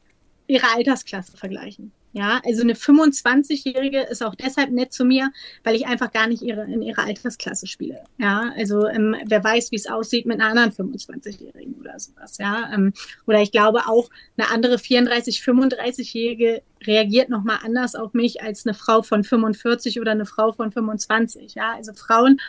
[0.48, 1.92] ihrer Altersklasse vergleichen.
[2.16, 5.34] Ja, also eine 25-Jährige ist auch deshalb nett zu mir,
[5.66, 8.06] weil ich einfach gar nicht ihre, in ihrer Altersklasse spiele.
[8.18, 12.38] Ja, also ähm, wer weiß, wie es aussieht mit einer anderen 25-Jährigen oder sowas.
[12.38, 12.94] Ja, ähm,
[13.28, 18.76] oder ich glaube auch eine andere 34, 35-Jährige reagiert nochmal anders auf mich als eine
[18.76, 21.56] Frau von 45 oder eine Frau von 25.
[21.56, 22.40] Ja, also Frauen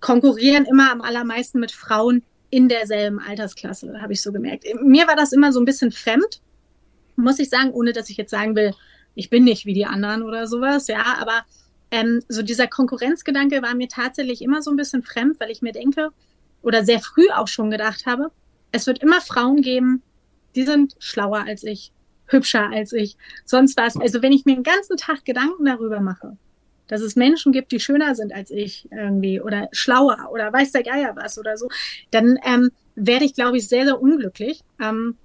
[0.00, 4.64] konkurrieren immer am allermeisten mit Frauen in derselben Altersklasse, habe ich so gemerkt.
[4.82, 6.40] Mir war das immer so ein bisschen fremd,
[7.14, 8.74] muss ich sagen, ohne dass ich jetzt sagen will,
[9.14, 11.44] ich bin nicht wie die anderen oder sowas, ja, aber
[11.90, 15.72] ähm, so dieser Konkurrenzgedanke war mir tatsächlich immer so ein bisschen fremd, weil ich mir
[15.72, 16.10] denke,
[16.62, 18.30] oder sehr früh auch schon gedacht habe,
[18.72, 20.02] es wird immer Frauen geben,
[20.56, 21.92] die sind schlauer als ich,
[22.26, 23.96] hübscher als ich, sonst was.
[23.96, 26.36] Also wenn ich mir den ganzen Tag Gedanken darüber mache,
[26.88, 30.82] dass es Menschen gibt, die schöner sind als ich irgendwie oder schlauer oder weiß der
[30.82, 31.68] Geier was oder so,
[32.10, 34.60] dann ähm, werde ich, glaube ich, sehr, sehr unglücklich.
[34.80, 35.16] Ähm,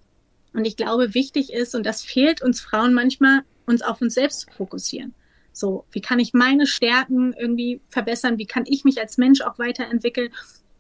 [0.54, 4.42] und ich glaube, wichtig ist, und das fehlt uns Frauen manchmal, uns auf uns selbst
[4.42, 5.14] zu fokussieren.
[5.54, 8.38] So, wie kann ich meine Stärken irgendwie verbessern?
[8.38, 10.32] Wie kann ich mich als Mensch auch weiterentwickeln?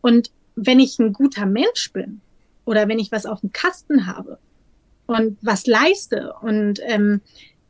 [0.01, 2.21] Und wenn ich ein guter Mensch bin
[2.65, 4.39] oder wenn ich was auf dem Kasten habe
[5.05, 7.21] und was leiste und ähm,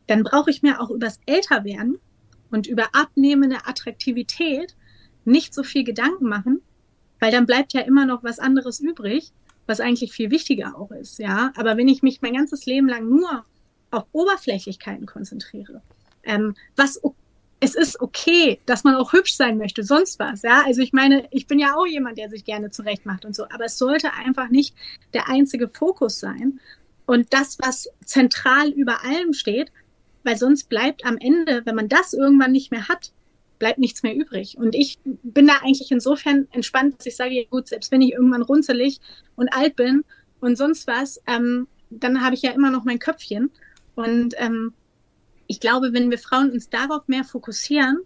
[0.08, 2.00] dann brauche ich mir auch übers Älterwerden
[2.50, 4.76] und über abnehmende Attraktivität
[5.26, 6.62] nicht so viel Gedanken machen,
[7.20, 9.32] weil dann bleibt ja immer noch was anderes übrig,
[9.68, 11.52] was eigentlich viel wichtiger auch ist, ja.
[11.56, 13.46] Aber wenn ich mich mein ganzes Leben lang nur
[13.92, 15.82] auf Oberflächlichkeiten konzentriere,
[16.24, 17.00] ähm, was
[17.62, 20.64] es ist okay, dass man auch hübsch sein möchte, sonst was, ja.
[20.66, 23.44] Also ich meine, ich bin ja auch jemand, der sich gerne zurecht macht und so,
[23.50, 24.74] aber es sollte einfach nicht
[25.14, 26.60] der einzige Fokus sein.
[27.06, 29.72] Und das, was zentral über allem steht,
[30.24, 33.12] weil sonst bleibt am Ende, wenn man das irgendwann nicht mehr hat,
[33.58, 34.58] bleibt nichts mehr übrig.
[34.58, 38.14] Und ich bin da eigentlich insofern entspannt, dass ich sage, ja gut, selbst wenn ich
[38.14, 39.00] irgendwann runzelig
[39.36, 40.06] und alt bin
[40.40, 43.52] und sonst was, ähm, dann habe ich ja immer noch mein Köpfchen.
[44.00, 44.74] Und ähm,
[45.48, 48.00] ich glaube, wenn wir Frauen uns darauf mehr fokussieren,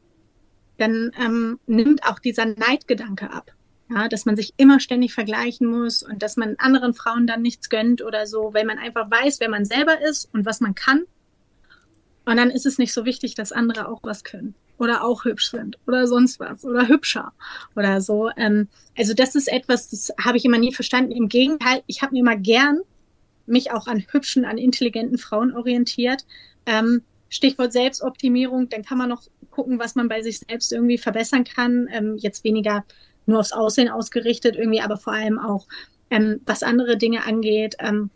[0.77, 3.51] dann ähm, nimmt auch dieser Neidgedanke ab.
[3.91, 7.69] Ja, dass man sich immer ständig vergleichen muss und dass man anderen Frauen dann nichts
[7.69, 11.03] gönnt oder so, weil man einfach weiß, wer man selber ist und was man kann.
[12.25, 15.51] Und dann ist es nicht so wichtig, dass andere auch was können oder auch hübsch
[15.51, 17.33] sind oder sonst was oder hübscher
[17.75, 18.31] oder so.
[18.35, 18.67] Ähm,
[18.97, 21.11] also das ist etwas, das habe ich immer nie verstanden.
[21.11, 22.79] Im Gegenteil, ich habe mir mal gern
[23.45, 26.25] mich auch an hübschen, an intelligenten Frauen orientiert.
[26.65, 31.43] Ähm, Stichwort Selbstoptimierung, dann kann man noch gucken, was man bei sich selbst irgendwie verbessern
[31.43, 31.87] kann.
[31.91, 32.85] Ähm, jetzt weniger
[33.25, 35.67] nur aufs Aussehen ausgerichtet irgendwie, aber vor allem auch,
[36.09, 37.75] ähm, was andere Dinge angeht.
[37.79, 38.09] Ähm,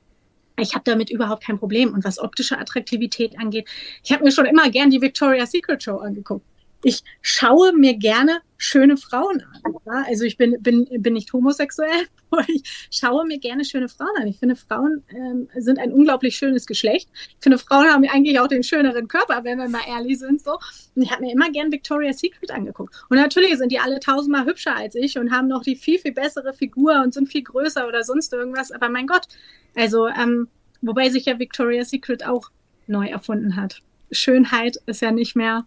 [0.60, 1.94] ich habe damit überhaupt kein Problem.
[1.94, 3.68] Und was optische Attraktivität angeht,
[4.04, 6.46] ich habe mir schon immer gern die Victoria's Secret Show angeguckt.
[6.84, 9.76] Ich schaue mir gerne schöne Frauen an.
[9.86, 10.04] Ja?
[10.08, 12.08] Also ich bin, bin, bin nicht homosexuell,
[12.48, 14.28] ich schaue mir gerne schöne Frauen an.
[14.28, 17.10] Ich finde, Frauen ähm, sind ein unglaublich schönes Geschlecht.
[17.14, 20.42] Ich finde, Frauen haben eigentlich auch den schöneren Körper, wenn wir mal ehrlich sind.
[20.42, 20.58] So.
[20.96, 22.96] Und ich habe mir immer gern Victoria's Secret angeguckt.
[23.10, 26.14] Und natürlich sind die alle tausendmal hübscher als ich und haben noch die viel, viel
[26.14, 28.72] bessere Figur und sind viel größer oder sonst irgendwas.
[28.72, 29.28] Aber mein Gott,
[29.76, 30.48] also, ähm,
[30.82, 32.50] wobei sich ja Victoria's Secret auch
[32.88, 33.82] neu erfunden hat.
[34.12, 35.66] Schönheit ist ja nicht mehr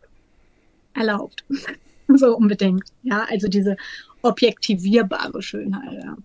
[0.95, 1.45] erlaubt.
[2.17, 2.85] so unbedingt.
[3.03, 3.77] Ja, also diese
[4.23, 6.17] objektivierbare Schönheit, ja.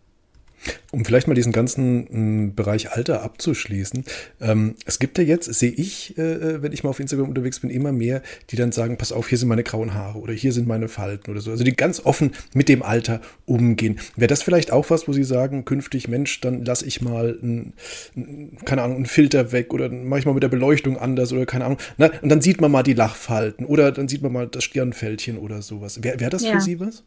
[0.91, 4.03] Um vielleicht mal diesen ganzen m, Bereich Alter abzuschließen.
[4.41, 7.60] Ähm, es gibt ja jetzt, sehe ich, äh, äh, wenn ich mal auf Instagram unterwegs
[7.60, 10.53] bin, immer mehr, die dann sagen, pass auf, hier sind meine grauen Haare oder hier
[10.53, 11.51] sind meine Falten oder so.
[11.51, 13.99] Also die ganz offen mit dem Alter umgehen.
[14.16, 17.74] Wäre das vielleicht auch was, wo Sie sagen, künftig, Mensch, dann lasse ich mal, ein,
[18.16, 21.45] ein, keine Ahnung, einen Filter weg oder mache ich mal mit der Beleuchtung anders oder
[21.45, 21.78] keine Ahnung.
[21.97, 25.38] Na, und dann sieht man mal die Lachfalten oder dann sieht man mal das Stirnfältchen
[25.38, 26.03] oder sowas.
[26.03, 26.53] Wäre wär das ja.
[26.53, 27.03] für Sie was?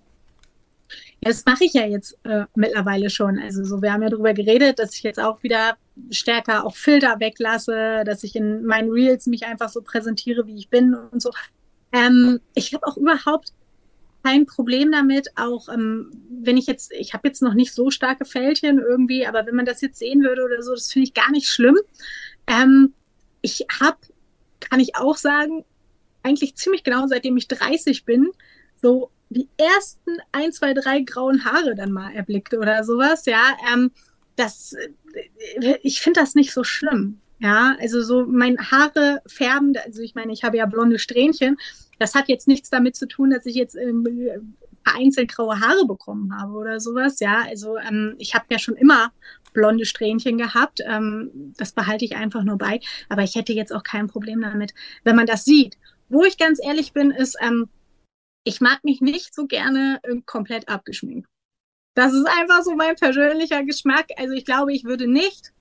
[1.21, 3.39] Ja, das mache ich ja jetzt äh, mittlerweile schon.
[3.39, 5.77] Also so, wir haben ja darüber geredet, dass ich jetzt auch wieder
[6.11, 10.69] stärker auch Filter weglasse, dass ich in meinen Reels mich einfach so präsentiere, wie ich
[10.69, 11.31] bin und so.
[11.93, 13.53] Ähm, ich habe auch überhaupt
[14.23, 18.25] kein Problem damit, auch ähm, wenn ich jetzt, ich habe jetzt noch nicht so starke
[18.25, 21.31] Fältchen irgendwie, aber wenn man das jetzt sehen würde oder so, das finde ich gar
[21.31, 21.79] nicht schlimm.
[22.47, 22.93] Ähm,
[23.43, 23.99] ich habe,
[24.61, 25.65] kann ich auch sagen,
[26.23, 28.29] eigentlich ziemlich genau seitdem ich 30 bin,
[28.77, 33.91] so die ersten ein, zwei, drei grauen Haare dann mal erblickte oder sowas, ja, ähm,
[34.37, 34.75] das,
[35.61, 37.21] äh, ich finde das nicht so schlimm.
[37.41, 41.57] Ja, also so mein Haare färben, also ich meine, ich habe ja blonde Strähnchen.
[42.01, 44.05] Das hat jetzt nichts damit zu tun, dass ich jetzt ähm,
[44.85, 47.21] vereinzelt graue Haare bekommen habe oder sowas.
[47.21, 49.13] Ja, also ähm, ich habe ja schon immer
[49.53, 50.81] blonde Strähnchen gehabt.
[50.85, 52.81] Ähm, das behalte ich einfach nur bei.
[53.09, 54.75] Aber ich hätte jetzt auch kein Problem damit,
[55.05, 55.77] wenn man das sieht.
[56.09, 57.69] Wo ich ganz ehrlich bin, ist, ähm,
[58.49, 61.29] ich mag mich nicht so gerne äh, komplett abgeschminkt.
[61.95, 64.07] Das ist einfach so mein persönlicher Geschmack.
[64.17, 65.53] Also ich glaube, ich würde nicht,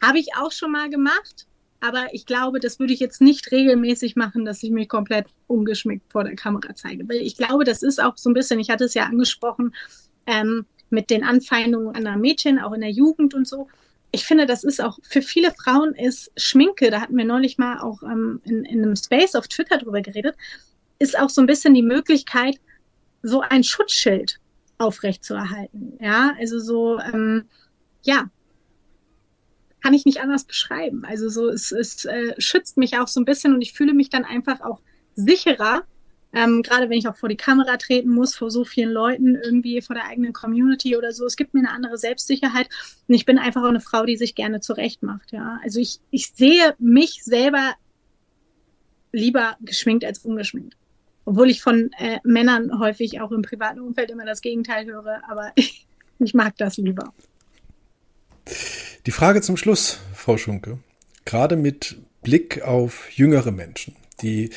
[0.00, 1.48] habe ich auch schon mal gemacht,
[1.80, 6.12] aber ich glaube, das würde ich jetzt nicht regelmäßig machen, dass ich mich komplett ungeschminkt
[6.12, 7.08] vor der Kamera zeige.
[7.08, 9.74] Weil ich glaube, das ist auch so ein bisschen, ich hatte es ja angesprochen,
[10.26, 13.66] ähm, mit den Anfeindungen anderer Mädchen, auch in der Jugend und so.
[14.12, 17.80] Ich finde, das ist auch für viele Frauen ist Schminke, da hatten wir neulich mal
[17.80, 20.36] auch ähm, in, in einem Space auf Twitter drüber geredet,
[20.98, 22.56] ist auch so ein bisschen die Möglichkeit,
[23.22, 24.40] so ein Schutzschild
[24.78, 25.98] aufrechtzuerhalten.
[26.00, 27.44] Ja, also so, ähm,
[28.02, 28.30] ja,
[29.82, 31.04] kann ich nicht anders beschreiben.
[31.04, 34.10] Also so, es, es äh, schützt mich auch so ein bisschen und ich fühle mich
[34.10, 34.80] dann einfach auch
[35.14, 35.84] sicherer,
[36.36, 39.80] Ähm, Gerade wenn ich auch vor die Kamera treten muss, vor so vielen Leuten, irgendwie
[39.80, 41.24] vor der eigenen Community oder so.
[41.26, 42.68] Es gibt mir eine andere Selbstsicherheit.
[43.06, 45.30] Und ich bin einfach auch eine Frau, die sich gerne zurecht macht.
[45.32, 47.74] Ja, also ich, ich sehe mich selber
[49.12, 50.76] lieber geschminkt als ungeschminkt.
[51.24, 55.52] Obwohl ich von äh, Männern häufig auch im privaten Umfeld immer das Gegenteil höre, aber
[55.54, 55.86] ich,
[56.18, 57.12] ich mag das lieber.
[59.06, 60.78] Die Frage zum Schluss, Frau Schunke,
[61.24, 64.50] gerade mit Blick auf jüngere Menschen, die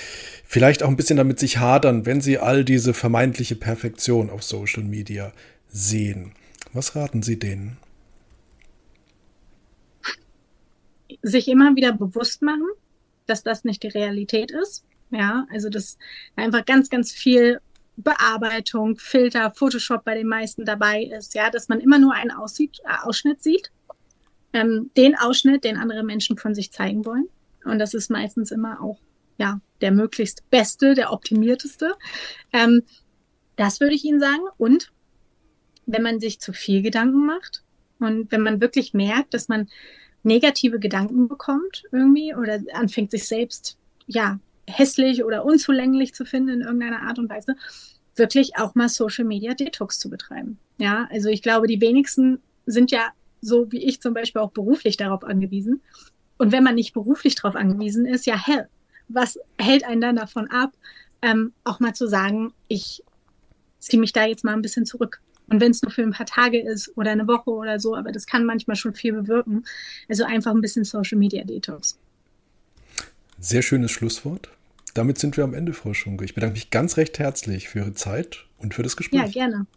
[0.45, 4.83] vielleicht auch ein bisschen damit sich hadern, wenn sie all diese vermeintliche Perfektion auf Social
[4.83, 5.33] Media
[5.67, 6.33] sehen.
[6.73, 7.77] Was raten Sie denen?
[11.21, 12.67] Sich immer wieder bewusst machen,
[13.25, 14.85] dass das nicht die Realität ist.
[15.09, 15.97] Ja, also dass
[16.35, 17.59] einfach ganz, ganz viel
[17.95, 21.33] Bearbeitung, Filter, Photoshop bei den meisten dabei ist.
[21.33, 23.71] Ja, dass man immer nur einen Aussieht, äh, Ausschnitt sieht.
[24.53, 27.27] Ähm, den Ausschnitt, den andere Menschen von sich zeigen wollen.
[27.65, 28.99] Und das ist meistens immer auch
[29.37, 31.93] ja der möglichst beste, der optimierteste.
[32.53, 32.83] Ähm,
[33.55, 34.43] das würde ich Ihnen sagen.
[34.57, 34.91] Und
[35.85, 37.63] wenn man sich zu viel Gedanken macht
[37.99, 39.67] und wenn man wirklich merkt, dass man
[40.23, 46.61] negative Gedanken bekommt irgendwie oder anfängt sich selbst ja hässlich oder unzulänglich zu finden in
[46.61, 47.55] irgendeiner Art und Weise,
[48.15, 50.57] wirklich auch mal Social Media Detox zu betreiben.
[50.77, 53.11] Ja, also ich glaube, die wenigsten sind ja
[53.41, 55.81] so wie ich zum Beispiel auch beruflich darauf angewiesen.
[56.37, 58.67] Und wenn man nicht beruflich darauf angewiesen ist, ja hell,
[59.07, 60.71] was hält einen dann davon ab,
[61.21, 63.03] ähm, auch mal zu sagen, ich
[63.79, 65.21] ziehe mich da jetzt mal ein bisschen zurück.
[65.49, 68.11] Und wenn es nur für ein paar Tage ist oder eine Woche oder so, aber
[68.11, 69.65] das kann manchmal schon viel bewirken.
[70.09, 71.97] Also einfach ein bisschen Social Media Detox.
[73.39, 74.49] Sehr schönes Schlusswort.
[74.97, 76.25] Damit sind wir am Ende, Frau Schunke.
[76.25, 79.21] Ich bedanke mich ganz recht herzlich für Ihre Zeit und für das Gespräch.
[79.21, 79.67] Ja, gerne.